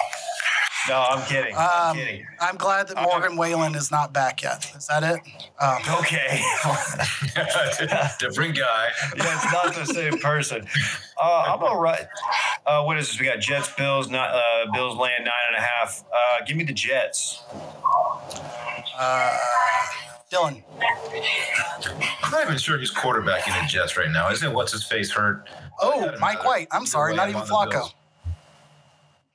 No, 0.87 1.01
I'm 1.01 1.25
kidding. 1.25 1.55
I'm 1.57 1.89
um, 1.91 1.97
kidding. 1.97 2.25
I'm 2.39 2.57
glad 2.57 2.87
that 2.89 3.01
Morgan 3.01 3.35
Wallen 3.35 3.75
is 3.75 3.89
not 3.89 4.13
back 4.13 4.43
yet. 4.43 4.71
Is 4.75 4.87
that 4.87 5.03
it? 5.03 5.19
Um, 5.59 5.81
okay. 5.99 6.43
Different 8.19 8.57
guy. 8.57 8.89
Yeah, 9.17 9.35
it's 9.35 9.51
not 9.51 9.73
the 9.73 9.85
same 9.85 10.19
person. 10.19 10.67
Uh, 11.21 11.45
I'm 11.47 11.63
all 11.63 11.79
right. 11.79 12.07
Uh, 12.67 12.83
what 12.83 12.97
is 12.97 13.07
this? 13.07 13.19
We 13.19 13.25
got 13.25 13.39
Jets, 13.39 13.73
Bills, 13.73 14.09
not 14.09 14.29
uh, 14.31 14.71
Bills 14.73 14.97
laying 14.97 15.23
nine 15.23 15.33
and 15.47 15.57
a 15.57 15.61
half. 15.61 16.03
Uh, 16.13 16.45
give 16.45 16.55
me 16.57 16.63
the 16.63 16.73
Jets. 16.73 17.43
Uh, 18.97 19.37
Dylan. 20.31 20.63
I'm 22.23 22.31
not 22.31 22.45
even 22.45 22.57
sure 22.57 22.77
he's 22.77 22.93
quarterbacking 22.93 23.59
the 23.59 23.67
Jets 23.67 23.97
right 23.97 24.11
now. 24.11 24.29
Isn't 24.31 24.49
it? 24.49 24.53
What's 24.53 24.71
his 24.71 24.83
face 24.83 25.11
hurt? 25.11 25.47
Oh, 25.81 26.11
Mike 26.19 26.45
White. 26.45 26.67
I'm 26.71 26.85
sorry, 26.85 27.15
not 27.15 27.29
even 27.29 27.41
Flacco. 27.41 27.91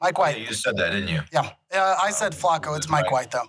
Mike 0.01 0.19
White. 0.19 0.39
Yeah, 0.39 0.49
you 0.49 0.55
said 0.55 0.77
that, 0.77 0.91
didn't 0.91 1.09
you? 1.09 1.21
Yeah. 1.33 1.51
Yeah, 1.73 1.97
I 2.03 2.11
said 2.11 2.33
Flacco. 2.33 2.77
It's 2.77 2.89
Mike 2.89 3.11
White 3.11 3.31
though. 3.31 3.49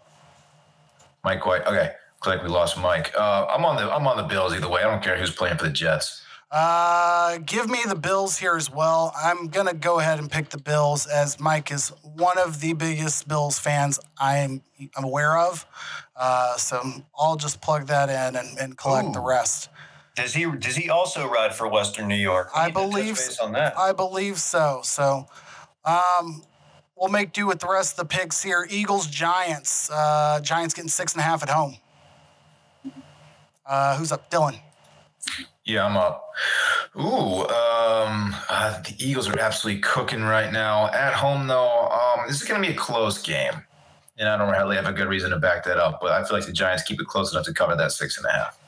Mike 1.24 1.46
White. 1.46 1.66
Okay. 1.66 1.92
Looks 2.18 2.28
like 2.28 2.44
we 2.44 2.50
lost 2.50 2.78
Mike. 2.78 3.12
Uh, 3.18 3.48
I'm 3.50 3.66
on 3.66 3.78
the 3.78 3.92
I'm 3.92 4.06
on 4.06 4.18
the 4.18 4.24
Bills 4.24 4.54
either 4.54 4.70
way. 4.70 4.82
I 4.84 4.92
don't 4.92 5.02
care 5.02 5.18
who's 5.18 5.32
playing 5.32 5.58
for 5.58 5.64
the 5.64 5.72
Jets. 5.72 6.22
Uh, 6.52 7.38
give 7.46 7.70
me 7.70 7.80
the 7.88 7.96
Bills 7.96 8.38
here 8.38 8.58
as 8.58 8.70
well. 8.70 9.14
I'm 9.18 9.48
gonna 9.48 9.74
go 9.74 10.00
ahead 10.00 10.20
and 10.20 10.30
pick 10.30 10.50
the 10.50 10.58
Bills 10.58 11.08
as 11.08 11.40
Mike 11.40 11.72
is 11.72 11.94
one 12.04 12.38
of 12.38 12.60
the 12.60 12.74
biggest 12.74 13.28
Bills 13.28 13.58
fans 13.58 14.00
I'm, 14.20 14.62
I'm 14.98 15.06
aware 15.06 15.38
of. 15.38 15.66
Uh, 16.16 16.58
so 16.58 16.84
I'll 17.18 17.38
just 17.38 17.62
plug 17.62 17.88
that 17.88 18.10
in 18.10 18.36
and, 18.36 18.60
and 18.60 18.78
collect 18.78 19.08
Ooh. 19.08 19.14
the 19.14 19.22
rest. 19.22 19.70
Does 20.16 20.34
he 20.34 20.46
does 20.46 20.76
he 20.76 20.90
also 20.90 21.28
ride 21.28 21.56
for 21.56 21.68
Western 21.70 22.10
New 22.10 22.16
York? 22.16 22.50
I 22.54 22.70
believe 22.70 23.18
on 23.42 23.54
that. 23.54 23.78
I 23.80 23.94
believe 23.94 24.38
so. 24.38 24.82
So 24.84 25.26
um, 25.86 26.44
we'll 26.96 27.10
make 27.10 27.34
do 27.34 27.48
with 27.48 27.60
the 27.60 27.68
rest 27.68 28.00
of 28.00 28.08
the 28.08 28.16
picks 28.16 28.42
here. 28.42 28.68
Eagles, 28.70 29.08
Giants. 29.08 29.90
Uh, 29.90 30.40
Giants 30.42 30.74
getting 30.74 30.90
six 30.90 31.14
and 31.14 31.22
a 31.22 31.24
half 31.24 31.44
at 31.44 31.50
home. 31.50 31.78
Uh, 33.66 33.98
who's 33.98 34.12
up? 34.12 34.30
Dylan. 34.30 34.60
Yeah, 35.64 35.86
I'm 35.86 35.96
up. 35.96 36.34
Ooh, 36.98 37.48
um, 37.48 38.36
uh, 38.50 38.82
the 38.82 38.96
Eagles 38.98 39.30
are 39.30 39.40
absolutely 39.40 39.82
cooking 39.82 40.24
right 40.24 40.52
now. 40.52 40.88
At 40.88 41.14
home, 41.14 41.48
though, 41.48 41.88
um, 41.88 42.28
this 42.28 42.42
is 42.42 42.48
going 42.48 42.62
to 42.62 42.68
be 42.68 42.74
a 42.74 42.78
close 42.78 43.22
game. 43.22 43.54
And 44.18 44.28
I 44.28 44.38
don't 44.38 44.52
really 44.52 44.76
have 44.76 44.88
a 44.88 44.92
good 44.92 45.08
reason 45.08 45.32
to 45.32 45.40
back 45.40 45.64
that 45.64 45.78
up, 45.78 46.00
but 46.02 46.12
I 46.12 46.24
feel 46.24 46.38
like 46.38 46.46
the 46.46 46.52
Giants 46.52 46.84
keep 46.84 47.00
it 47.00 47.08
close 47.08 47.32
enough 47.32 47.46
to 47.46 47.54
cover 47.54 47.76
that 47.76 47.92
six 47.92 48.18
and 48.18 48.26
a 48.26 48.32
half. 48.32 48.60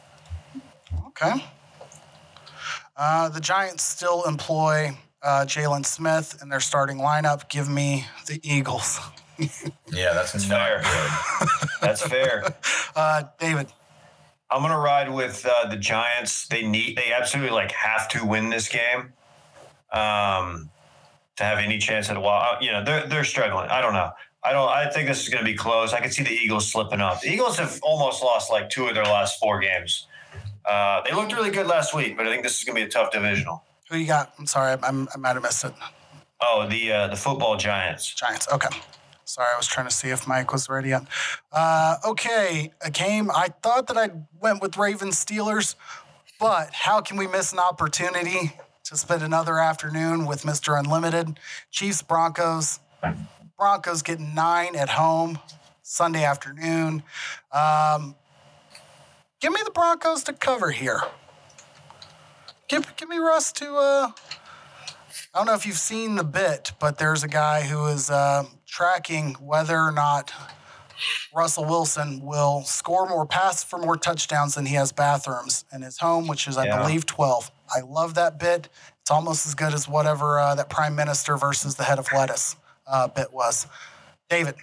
Okay. 1.08 1.46
Uh, 2.96 3.30
the 3.30 3.40
Giants 3.40 3.84
still 3.84 4.24
employ 4.24 4.96
uh, 5.24 5.46
Jaylon 5.46 5.86
Smith 5.86 6.40
in 6.42 6.50
their 6.50 6.60
starting 6.60 6.98
lineup. 6.98 7.50
Give 7.50 7.70
me 7.70 8.06
the 8.28 8.40
Eagles. 8.44 9.00
yeah, 9.92 10.14
that's, 10.14 10.46
fair. 10.46 10.84
that's 11.82 12.02
fair. 12.02 12.56
Uh, 12.96 13.24
David. 13.40 13.66
I'm 14.52 14.62
gonna 14.62 14.78
ride 14.78 15.12
with 15.12 15.48
uh, 15.50 15.68
the 15.68 15.78
Giants. 15.78 16.48
They 16.48 16.62
need, 16.62 16.96
they 16.96 17.12
absolutely 17.12 17.50
like 17.50 17.72
have 17.72 18.08
to 18.10 18.24
win 18.24 18.52
this 18.52 18.70
game, 18.70 19.14
um, 19.92 20.70
to 21.38 21.44
have 21.44 21.58
any 21.58 21.80
chance 21.80 22.08
at 22.12 22.18
a 22.18 22.20
while. 22.20 22.62
You 22.62 22.72
know, 22.72 22.84
they're 22.84 23.08
they're 23.08 23.24
struggling. 23.24 23.72
I 23.72 23.82
don't 23.82 23.94
know. 23.94 24.12
I 24.44 24.52
don't. 24.52 24.70
I 24.70 24.90
think 24.92 25.08
this 25.08 25.24
is 25.24 25.30
going 25.30 25.44
to 25.44 25.50
be 25.50 25.58
close. 25.58 25.92
I 25.92 26.02
can 26.02 26.12
see 26.12 26.22
the 26.22 26.30
Eagles 26.30 26.72
slipping 26.72 27.02
up. 27.02 27.22
The 27.22 27.30
Eagles 27.30 27.58
have 27.58 27.80
almost 27.82 28.22
lost 28.22 28.52
like 28.52 28.70
two 28.70 28.86
of 28.86 28.94
their 28.94 29.06
last 29.06 29.40
four 29.40 29.60
games. 29.60 30.06
Uh, 30.66 31.02
they 31.02 31.16
looked 31.16 31.34
really 31.34 31.50
good 31.50 31.66
last 31.66 31.96
week, 31.96 32.16
but 32.16 32.28
I 32.28 32.30
think 32.30 32.44
this 32.44 32.60
is 32.60 32.64
going 32.64 32.76
to 32.76 32.82
be 32.82 32.86
a 32.86 32.90
tough 32.90 33.12
divisional. 33.12 33.64
Who 33.90 33.98
you 33.98 34.08
got? 34.08 34.34
I'm 34.40 34.46
sorry, 34.46 34.78
I, 34.82 34.88
I 34.88 35.18
might 35.18 35.34
have 35.34 35.44
missed 35.44 35.66
it. 35.66 35.74
Oh, 36.42 36.68
the 36.68 36.92
uh, 36.92 37.08
the 37.08 37.16
football 37.16 37.58
Giants. 37.58 38.14
Giants. 38.14 38.48
Okay. 38.52 38.70
Sorry, 39.26 39.48
I 39.54 39.58
was 39.58 39.68
trying 39.68 39.88
to 39.88 39.94
see 39.94 40.10
if 40.10 40.28
Mike 40.28 40.52
was 40.52 40.68
ready 40.68 40.90
yet. 40.90 41.04
Uh, 41.52 41.96
okay, 42.06 42.72
a 42.82 42.92
game. 42.92 43.32
I 43.32 43.48
thought 43.64 43.88
that 43.88 43.98
I 43.98 44.10
went 44.42 44.62
with 44.62 44.78
Ravens 44.78 45.24
Steelers, 45.24 45.76
but 46.40 46.74
how 46.74 47.00
can 47.00 47.16
we 47.16 47.28
miss 47.28 47.54
an 47.54 47.60
opportunity 47.60 48.52
to 48.84 48.98
spend 48.98 49.24
another 49.24 49.60
afternoon 49.60 50.26
with 50.26 50.44
Mr. 50.44 50.78
Unlimited? 50.78 51.40
Chiefs 51.72 52.02
Broncos. 52.02 52.80
Broncos 53.58 54.02
getting 54.02 54.36
nine 54.36 54.76
at 54.76 54.90
home 54.90 55.40
Sunday 55.84 56.26
afternoon. 56.26 57.04
Um, 57.52 58.16
give 59.40 59.54
me 59.54 59.62
the 59.64 59.72
Broncos 59.72 60.24
to 60.26 60.34
cover 60.34 60.72
here. 60.72 61.02
Give, 62.74 62.96
give 62.96 63.08
me 63.08 63.20
Russ 63.20 63.52
to. 63.52 63.76
Uh, 63.76 64.12
I 65.32 65.38
don't 65.38 65.46
know 65.46 65.54
if 65.54 65.64
you've 65.68 65.78
seen 65.78 66.16
the 66.16 66.24
bit, 66.24 66.72
but 66.80 66.98
there's 66.98 67.24
a 67.24 67.28
guy 67.28 67.62
who 67.62 67.86
is 67.86 68.10
uh, 68.10 68.46
tracking 68.66 69.36
whether 69.36 69.78
or 69.78 69.92
not 69.92 70.34
Russell 71.36 71.66
Wilson 71.66 72.20
will 72.24 72.64
score 72.64 73.08
more 73.08 73.28
passes 73.28 73.64
for 73.64 73.78
more 73.78 73.96
touchdowns 73.96 74.56
than 74.56 74.66
he 74.66 74.74
has 74.74 74.92
bathrooms 74.92 75.66
in 75.72 75.84
his 75.84 76.00
home, 76.00 76.28
which 76.28 76.48
is, 76.48 76.58
I 76.58 76.66
Yeah. 76.66 76.80
believe, 76.80 77.06
12. 77.06 77.52
I 77.76 77.82
love 77.82 78.16
that 78.16 78.40
bit. 78.40 78.70
It's 79.02 79.12
almost 79.12 79.46
as 79.46 79.54
good 79.54 79.76
as 79.76 79.88
whatever 79.88 80.40
uh, 80.40 80.56
that 80.56 80.72
prime 80.72 80.96
minister 80.96 81.38
versus 81.38 81.76
the 81.76 81.84
head 81.84 82.00
of 82.00 82.12
lettuce 82.12 82.56
uh, 82.88 83.08
bit 83.08 83.32
was. 83.32 83.68
David, 84.32 84.56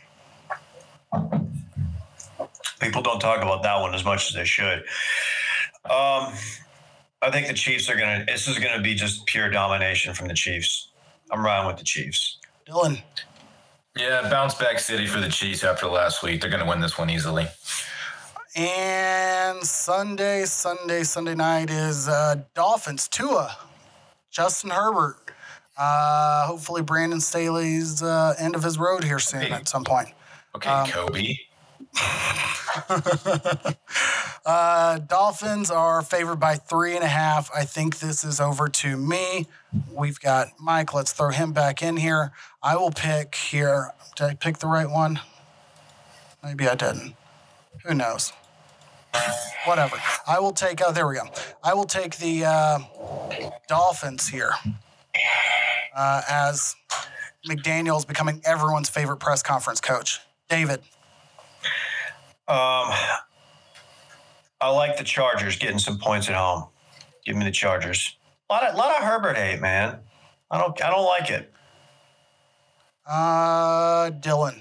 People 2.81 3.03
don't 3.03 3.21
talk 3.21 3.41
about 3.41 3.63
that 3.63 3.81
one 3.81 3.95
as 3.95 4.05
much 4.05 4.31
as 4.31 4.35
they 4.35 4.45
should. 4.45 4.85
Um, 5.89 6.33
I 7.23 7.31
think 7.31 7.47
the 7.49 7.55
Chiefs 7.55 7.89
are 7.91 7.97
gonna. 7.97 8.25
This 8.27 8.49
is 8.49 8.59
gonna 8.59 8.81
be 8.83 8.95
just 8.95 9.27
pure 9.27 9.51
domination 9.51 10.15
from 10.15 10.29
the 10.29 10.35
Chiefs. 10.35 10.89
I'm 11.31 11.45
riding 11.45 11.67
with 11.67 11.77
the 11.77 11.85
Chiefs. 11.85 12.39
Dylan, 12.69 13.03
Yeah, 13.97 14.29
bounce 14.31 14.55
back 14.55 14.79
city 14.79 15.07
for 15.07 15.21
the 15.21 15.29
Chiefs 15.29 15.63
after 15.65 15.87
last 15.87 16.23
week. 16.23 16.41
They're 16.41 16.51
going 16.51 16.63
to 16.63 16.69
win 16.69 16.81
this 16.81 16.97
one 16.99 17.11
easily. 17.11 17.47
and 18.57 19.63
Sunday, 19.63 20.45
Sunday, 20.45 21.03
Sunday 21.05 21.35
night 21.35 21.71
is 21.71 22.09
uh, 22.09 22.37
Dolphins, 22.55 23.07
Tua, 23.09 23.57
Justin 24.31 24.71
Herbert. 24.71 25.17
Uh, 25.77 26.47
hopefully, 26.47 26.83
Brandon 26.83 27.21
Staley's 27.21 28.03
uh, 28.03 28.35
end 28.39 28.55
of 28.57 28.63
his 28.63 28.77
road 28.79 29.05
here 29.05 29.19
soon 29.19 29.43
Hey. 29.43 29.51
at 29.53 29.69
some 29.69 29.85
point. 29.85 30.09
Okay, 30.55 30.69
Um, 30.71 30.89
Kobe. 30.89 31.37
Uh, 34.45 34.99
Dolphins 34.99 35.71
are 35.71 36.01
favored 36.03 36.41
by 36.41 36.57
three 36.57 36.95
and 36.95 37.05
a 37.05 37.09
half. 37.09 37.51
I 37.55 37.65
think 37.65 37.99
this 37.99 38.25
is 38.25 38.41
over 38.41 38.69
to 38.69 38.97
me. 38.97 39.47
We've 39.93 40.19
got 40.19 40.49
Mike. 40.59 40.95
Let's 40.95 41.13
throw 41.13 41.29
him 41.29 41.53
back 41.53 41.83
in 41.83 41.99
here. 41.99 42.33
I 42.63 42.77
will 42.77 42.91
pick 42.91 43.35
here. 43.35 43.91
Did 44.17 44.25
I 44.25 44.35
pick 44.35 44.59
the 44.59 44.67
right 44.67 44.89
one? 44.89 45.21
Maybe 46.43 46.67
I 46.67 46.75
didn't. 46.75 47.15
Who 47.85 47.95
knows? 47.95 48.33
Whatever. 49.67 49.97
I 50.27 50.41
will 50.41 50.53
take. 50.53 50.81
Oh, 50.85 50.93
there 50.93 51.07
we 51.07 51.17
go. 51.17 51.29
I 51.63 51.75
will 51.75 51.85
take 51.85 52.17
the 52.17 52.45
uh, 52.47 52.79
Dolphins 53.69 54.29
here 54.29 54.53
uh, 55.95 56.23
as 56.29 56.75
McDaniel's 57.47 58.07
becoming 58.07 58.41
everyone's 58.45 58.89
favorite 58.89 59.19
press 59.19 59.43
conference 59.43 59.81
coach. 59.81 60.21
David. 60.49 60.81
Um, 62.51 62.93
I 64.61 64.71
like 64.71 64.97
the 64.97 65.05
Chargers 65.05 65.57
getting 65.57 65.79
some 65.79 65.99
points 65.99 66.29
at 66.29 66.35
home. 66.35 66.67
Give 67.25 67.37
me 67.37 67.45
the 67.45 67.53
Chargers. 67.53 68.17
A 68.49 68.53
lot 68.53 68.65
of, 68.65 68.75
lot 68.75 68.97
of 68.99 69.05
Herbert 69.05 69.37
hate, 69.37 69.61
man. 69.61 70.01
I 70.51 70.59
don't. 70.59 70.83
I 70.83 70.91
don't 70.91 71.05
like 71.05 71.31
it. 71.31 71.53
Uh, 73.07 74.11
Dylan. 74.11 74.61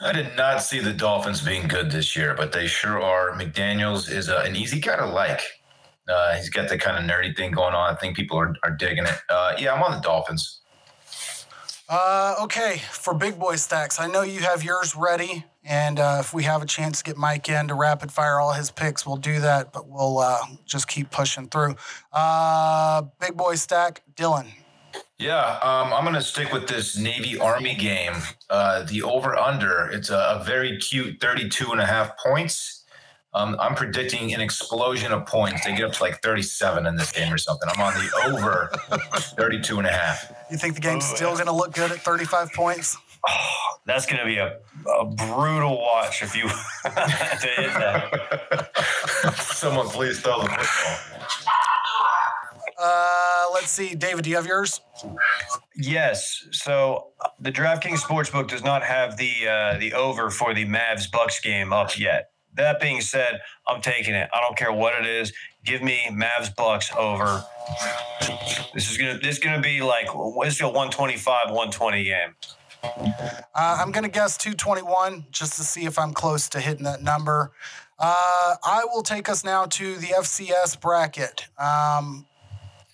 I 0.00 0.12
did 0.12 0.34
not 0.36 0.62
see 0.62 0.78
the 0.78 0.94
Dolphins 0.94 1.42
being 1.42 1.68
good 1.68 1.90
this 1.90 2.16
year, 2.16 2.34
but 2.34 2.52
they 2.52 2.66
sure 2.66 3.02
are. 3.02 3.32
McDaniels 3.32 4.10
is 4.10 4.30
uh, 4.30 4.44
an 4.46 4.56
easy 4.56 4.80
guy 4.80 4.96
to 4.96 5.06
like. 5.06 5.42
Uh, 6.08 6.36
he's 6.36 6.48
got 6.48 6.70
the 6.70 6.78
kind 6.78 6.96
of 6.96 7.04
nerdy 7.04 7.36
thing 7.36 7.50
going 7.50 7.74
on. 7.74 7.94
I 7.94 7.98
think 7.98 8.16
people 8.16 8.38
are, 8.38 8.54
are 8.62 8.70
digging 8.70 9.04
it. 9.04 9.20
Uh, 9.28 9.52
yeah, 9.58 9.74
I'm 9.74 9.82
on 9.82 9.90
the 9.90 10.00
Dolphins. 10.00 10.60
Uh, 11.88 12.34
okay, 12.40 12.82
for 12.90 13.12
big 13.12 13.38
boy 13.38 13.56
stacks, 13.56 13.98
I 13.98 14.06
know 14.06 14.22
you 14.22 14.40
have 14.40 14.62
yours 14.62 14.94
ready, 14.94 15.44
and 15.68 16.00
uh, 16.00 16.16
if 16.20 16.32
we 16.32 16.44
have 16.44 16.62
a 16.62 16.66
chance 16.66 16.98
to 16.98 17.04
get 17.04 17.16
Mike 17.16 17.48
in 17.48 17.68
to 17.68 17.74
rapid 17.74 18.10
fire 18.10 18.40
all 18.40 18.52
his 18.52 18.70
picks, 18.70 19.06
we'll 19.06 19.16
do 19.16 19.40
that. 19.40 19.72
But 19.72 19.88
we'll 19.88 20.18
uh, 20.18 20.38
just 20.64 20.88
keep 20.88 21.10
pushing 21.10 21.48
through. 21.48 21.76
Uh, 22.12 23.02
big 23.20 23.36
boy 23.36 23.54
stack, 23.56 24.02
Dylan. 24.16 24.46
Yeah, 25.18 25.58
um, 25.62 25.92
I'm 25.92 26.04
going 26.04 26.14
to 26.14 26.22
stick 26.22 26.52
with 26.52 26.68
this 26.68 26.96
Navy 26.96 27.38
Army 27.38 27.74
game. 27.74 28.14
Uh, 28.48 28.84
the 28.84 29.02
over 29.02 29.36
under, 29.36 29.90
it's 29.90 30.10
a, 30.10 30.38
a 30.40 30.44
very 30.44 30.78
cute 30.78 31.20
32 31.20 31.72
and 31.72 31.80
a 31.80 31.86
half 31.86 32.16
points. 32.18 32.84
Um, 33.34 33.56
I'm 33.60 33.74
predicting 33.74 34.32
an 34.32 34.40
explosion 34.40 35.12
of 35.12 35.26
points. 35.26 35.64
They 35.64 35.74
get 35.74 35.84
up 35.84 35.92
to 35.94 36.02
like 36.02 36.22
37 36.22 36.86
in 36.86 36.96
this 36.96 37.12
game 37.12 37.32
or 37.32 37.36
something. 37.36 37.68
I'm 37.68 37.80
on 37.80 37.94
the 37.94 38.32
over 38.32 38.70
32 39.14 39.78
and 39.78 39.86
a 39.86 39.92
half. 39.92 40.32
You 40.50 40.56
think 40.56 40.74
the 40.74 40.80
game's 40.80 41.04
still 41.04 41.34
going 41.34 41.46
to 41.46 41.52
look 41.52 41.74
good 41.74 41.90
at 41.90 41.98
35 41.98 42.52
points? 42.52 42.96
That's 43.86 44.06
going 44.06 44.18
to 44.20 44.24
be 44.24 44.38
a, 44.38 44.58
a 44.86 45.04
brutal 45.04 45.78
watch 45.78 46.22
if 46.22 46.36
you 46.36 46.48
to 46.82 47.48
hit 47.56 47.72
that. 47.74 48.70
Someone 49.36 49.88
please 49.88 50.20
throw 50.20 50.42
the 50.42 50.48
football. 50.48 51.18
Uh, 52.80 53.46
let's 53.52 53.70
see, 53.70 53.94
David, 53.94 54.22
do 54.22 54.30
you 54.30 54.36
have 54.36 54.46
yours? 54.46 54.80
Yes. 55.74 56.46
So 56.52 57.08
uh, 57.20 57.30
the 57.40 57.50
DraftKings 57.50 57.98
Sportsbook 57.98 58.48
does 58.48 58.62
not 58.62 58.84
have 58.84 59.16
the 59.16 59.48
uh, 59.48 59.78
the 59.78 59.92
over 59.94 60.30
for 60.30 60.54
the 60.54 60.64
Mavs 60.64 61.10
Bucks 61.10 61.40
game 61.40 61.72
up 61.72 61.98
yet. 61.98 62.30
That 62.54 62.80
being 62.80 63.00
said, 63.00 63.40
I'm 63.66 63.80
taking 63.80 64.14
it. 64.14 64.28
I 64.32 64.40
don't 64.40 64.56
care 64.56 64.72
what 64.72 64.94
it 64.98 65.06
is. 65.06 65.32
Give 65.64 65.82
me 65.82 66.00
Mavs 66.10 66.54
Bucks 66.54 66.90
over. 66.96 67.44
This 68.74 68.90
is 68.90 68.96
gonna 68.96 69.18
this 69.18 69.38
is 69.38 69.38
gonna 69.38 69.60
be 69.60 69.80
like 69.80 70.06
this 70.42 70.54
is 70.54 70.60
a 70.60 70.66
125 70.66 71.46
120 71.46 72.04
game. 72.04 72.34
Uh, 72.82 73.44
I'm 73.54 73.90
going 73.92 74.04
to 74.04 74.10
guess 74.10 74.36
221 74.36 75.26
just 75.30 75.54
to 75.54 75.62
see 75.62 75.84
if 75.84 75.98
I'm 75.98 76.12
close 76.12 76.48
to 76.50 76.60
hitting 76.60 76.84
that 76.84 77.02
number. 77.02 77.52
Uh, 77.98 78.54
I 78.64 78.84
will 78.92 79.02
take 79.02 79.28
us 79.28 79.44
now 79.44 79.66
to 79.66 79.96
the 79.96 80.08
FCS 80.08 80.80
bracket. 80.80 81.46
Um, 81.58 82.26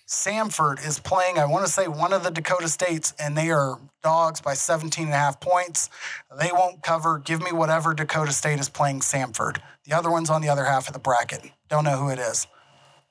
Samford 0.07 0.85
is 0.85 0.99
playing, 0.99 1.39
I 1.39 1.45
want 1.45 1.65
to 1.65 1.71
say, 1.71 1.87
one 1.87 2.13
of 2.13 2.23
the 2.23 2.29
Dakota 2.29 2.67
States, 2.67 3.13
and 3.19 3.35
they 3.37 3.49
are 3.49 3.79
dogs 4.03 4.39
by 4.39 4.53
17 4.53 5.05
and 5.05 5.13
a 5.13 5.17
half 5.17 5.39
points. 5.39 5.89
They 6.39 6.51
won't 6.51 6.83
cover. 6.83 7.17
Give 7.17 7.41
me 7.41 7.51
whatever 7.51 7.93
Dakota 7.93 8.31
State 8.31 8.59
is 8.59 8.69
playing 8.69 8.99
Samford. 8.99 9.57
The 9.83 9.93
other 9.93 10.11
one's 10.11 10.29
on 10.29 10.41
the 10.41 10.49
other 10.49 10.65
half 10.65 10.87
of 10.87 10.93
the 10.93 10.99
bracket. 10.99 11.51
Don't 11.69 11.83
know 11.83 11.97
who 11.97 12.09
it 12.09 12.19
is, 12.19 12.45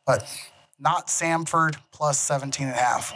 but 0.07 0.25
not 0.79 1.09
Samford 1.09 1.77
plus 1.93 2.19
17 2.21 2.69
and 2.69 2.77
a 2.77 2.79
half. 2.79 3.13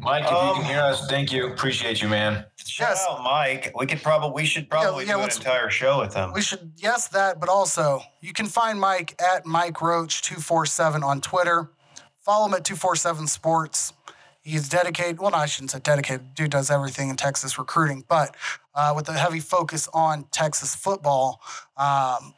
Mike, 0.00 0.24
if 0.24 0.30
you 0.30 0.36
Um, 0.36 0.56
can 0.56 0.64
hear 0.64 0.80
us, 0.82 1.06
thank 1.08 1.32
you. 1.32 1.48
Appreciate 1.52 2.00
you, 2.00 2.08
man. 2.08 2.44
Shout 2.64 2.90
Yes. 2.90 3.06
out 3.08 3.22
Mike. 3.22 3.72
We 3.74 3.86
could 3.86 4.02
probably 4.02 4.42
we 4.42 4.46
should 4.46 4.70
probably 4.70 5.04
yeah, 5.06 5.14
do 5.14 5.20
an 5.20 5.30
entire 5.30 5.70
show 5.70 5.98
with 6.00 6.14
him. 6.14 6.32
We 6.32 6.42
should 6.42 6.72
yes 6.76 7.08
that, 7.08 7.40
but 7.40 7.48
also 7.48 8.02
you 8.20 8.32
can 8.32 8.46
find 8.46 8.80
Mike 8.80 9.20
at 9.20 9.44
Mike 9.46 9.80
Roach 9.80 10.22
two 10.22 10.36
four 10.36 10.66
seven 10.66 11.02
on 11.02 11.20
Twitter. 11.20 11.70
Follow 12.20 12.46
him 12.46 12.54
at 12.54 12.64
two 12.64 12.76
four 12.76 12.94
seven 12.96 13.26
Sports. 13.26 13.92
He's 14.42 14.68
dedicated. 14.68 15.18
Well, 15.18 15.30
no, 15.32 15.38
I 15.38 15.46
shouldn't 15.46 15.72
say 15.72 15.78
dedicated. 15.80 16.34
Dude 16.34 16.50
does 16.50 16.70
everything 16.70 17.10
in 17.10 17.16
Texas 17.16 17.58
recruiting, 17.58 18.04
but 18.08 18.34
uh, 18.74 18.92
with 18.96 19.08
a 19.08 19.12
heavy 19.14 19.40
focus 19.40 19.88
on 19.92 20.24
Texas 20.30 20.74
football, 20.74 21.42
um, 21.76 22.32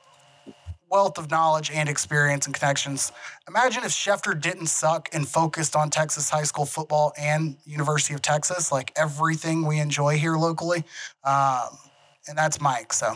wealth 0.90 1.18
of 1.18 1.30
knowledge 1.30 1.70
and 1.70 1.88
experience 1.88 2.46
and 2.46 2.54
connections. 2.54 3.12
Imagine 3.48 3.84
if 3.84 3.90
Schefter 3.90 4.38
didn't 4.38 4.66
suck 4.66 5.08
and 5.12 5.26
focused 5.26 5.76
on 5.76 5.90
Texas 5.90 6.28
high 6.28 6.42
school 6.42 6.66
football 6.66 7.12
and 7.18 7.56
University 7.64 8.14
of 8.14 8.22
Texas, 8.22 8.72
like 8.72 8.92
everything 8.96 9.64
we 9.66 9.78
enjoy 9.78 10.18
here 10.18 10.36
locally. 10.36 10.84
Um, 11.24 11.78
and 12.28 12.36
that's 12.36 12.60
Mike. 12.60 12.92
So 12.92 13.14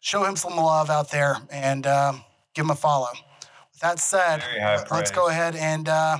show 0.00 0.24
him 0.24 0.36
some 0.36 0.56
love 0.56 0.90
out 0.90 1.10
there 1.10 1.36
and 1.50 1.86
um, 1.86 2.24
give 2.54 2.64
him 2.64 2.70
a 2.70 2.76
follow. 2.76 3.08
With 3.72 3.80
that 3.80 3.98
said, 3.98 4.42
let's 4.90 5.10
go 5.10 5.28
ahead 5.28 5.56
and 5.56 5.88
uh, 5.88 6.18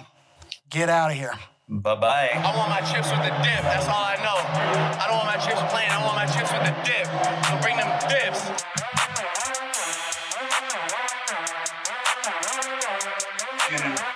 get 0.68 0.88
out 0.88 1.10
of 1.10 1.16
here. 1.16 1.34
Bye 1.68 1.94
bye. 1.94 2.30
I 2.34 2.56
want 2.56 2.68
my 2.68 2.80
chips 2.80 3.08
with 3.08 3.20
the 3.20 3.30
dip. 3.42 3.62
That's 3.62 3.86
all 3.86 4.04
I 4.04 4.16
know. 4.16 4.36
I 4.98 5.06
don't 5.08 5.16
want 5.16 5.38
my 5.38 5.40
chips 5.40 5.62
plain. 5.72 5.88
I 5.88 6.04
want 6.04 6.16
my 6.16 6.26
chips 6.26 6.52
with 6.52 6.64
the 6.64 6.74
dip. 6.84 7.06
So 7.46 7.58
bring 7.62 7.76
them 7.76 7.92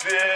Yeah. 0.09 0.36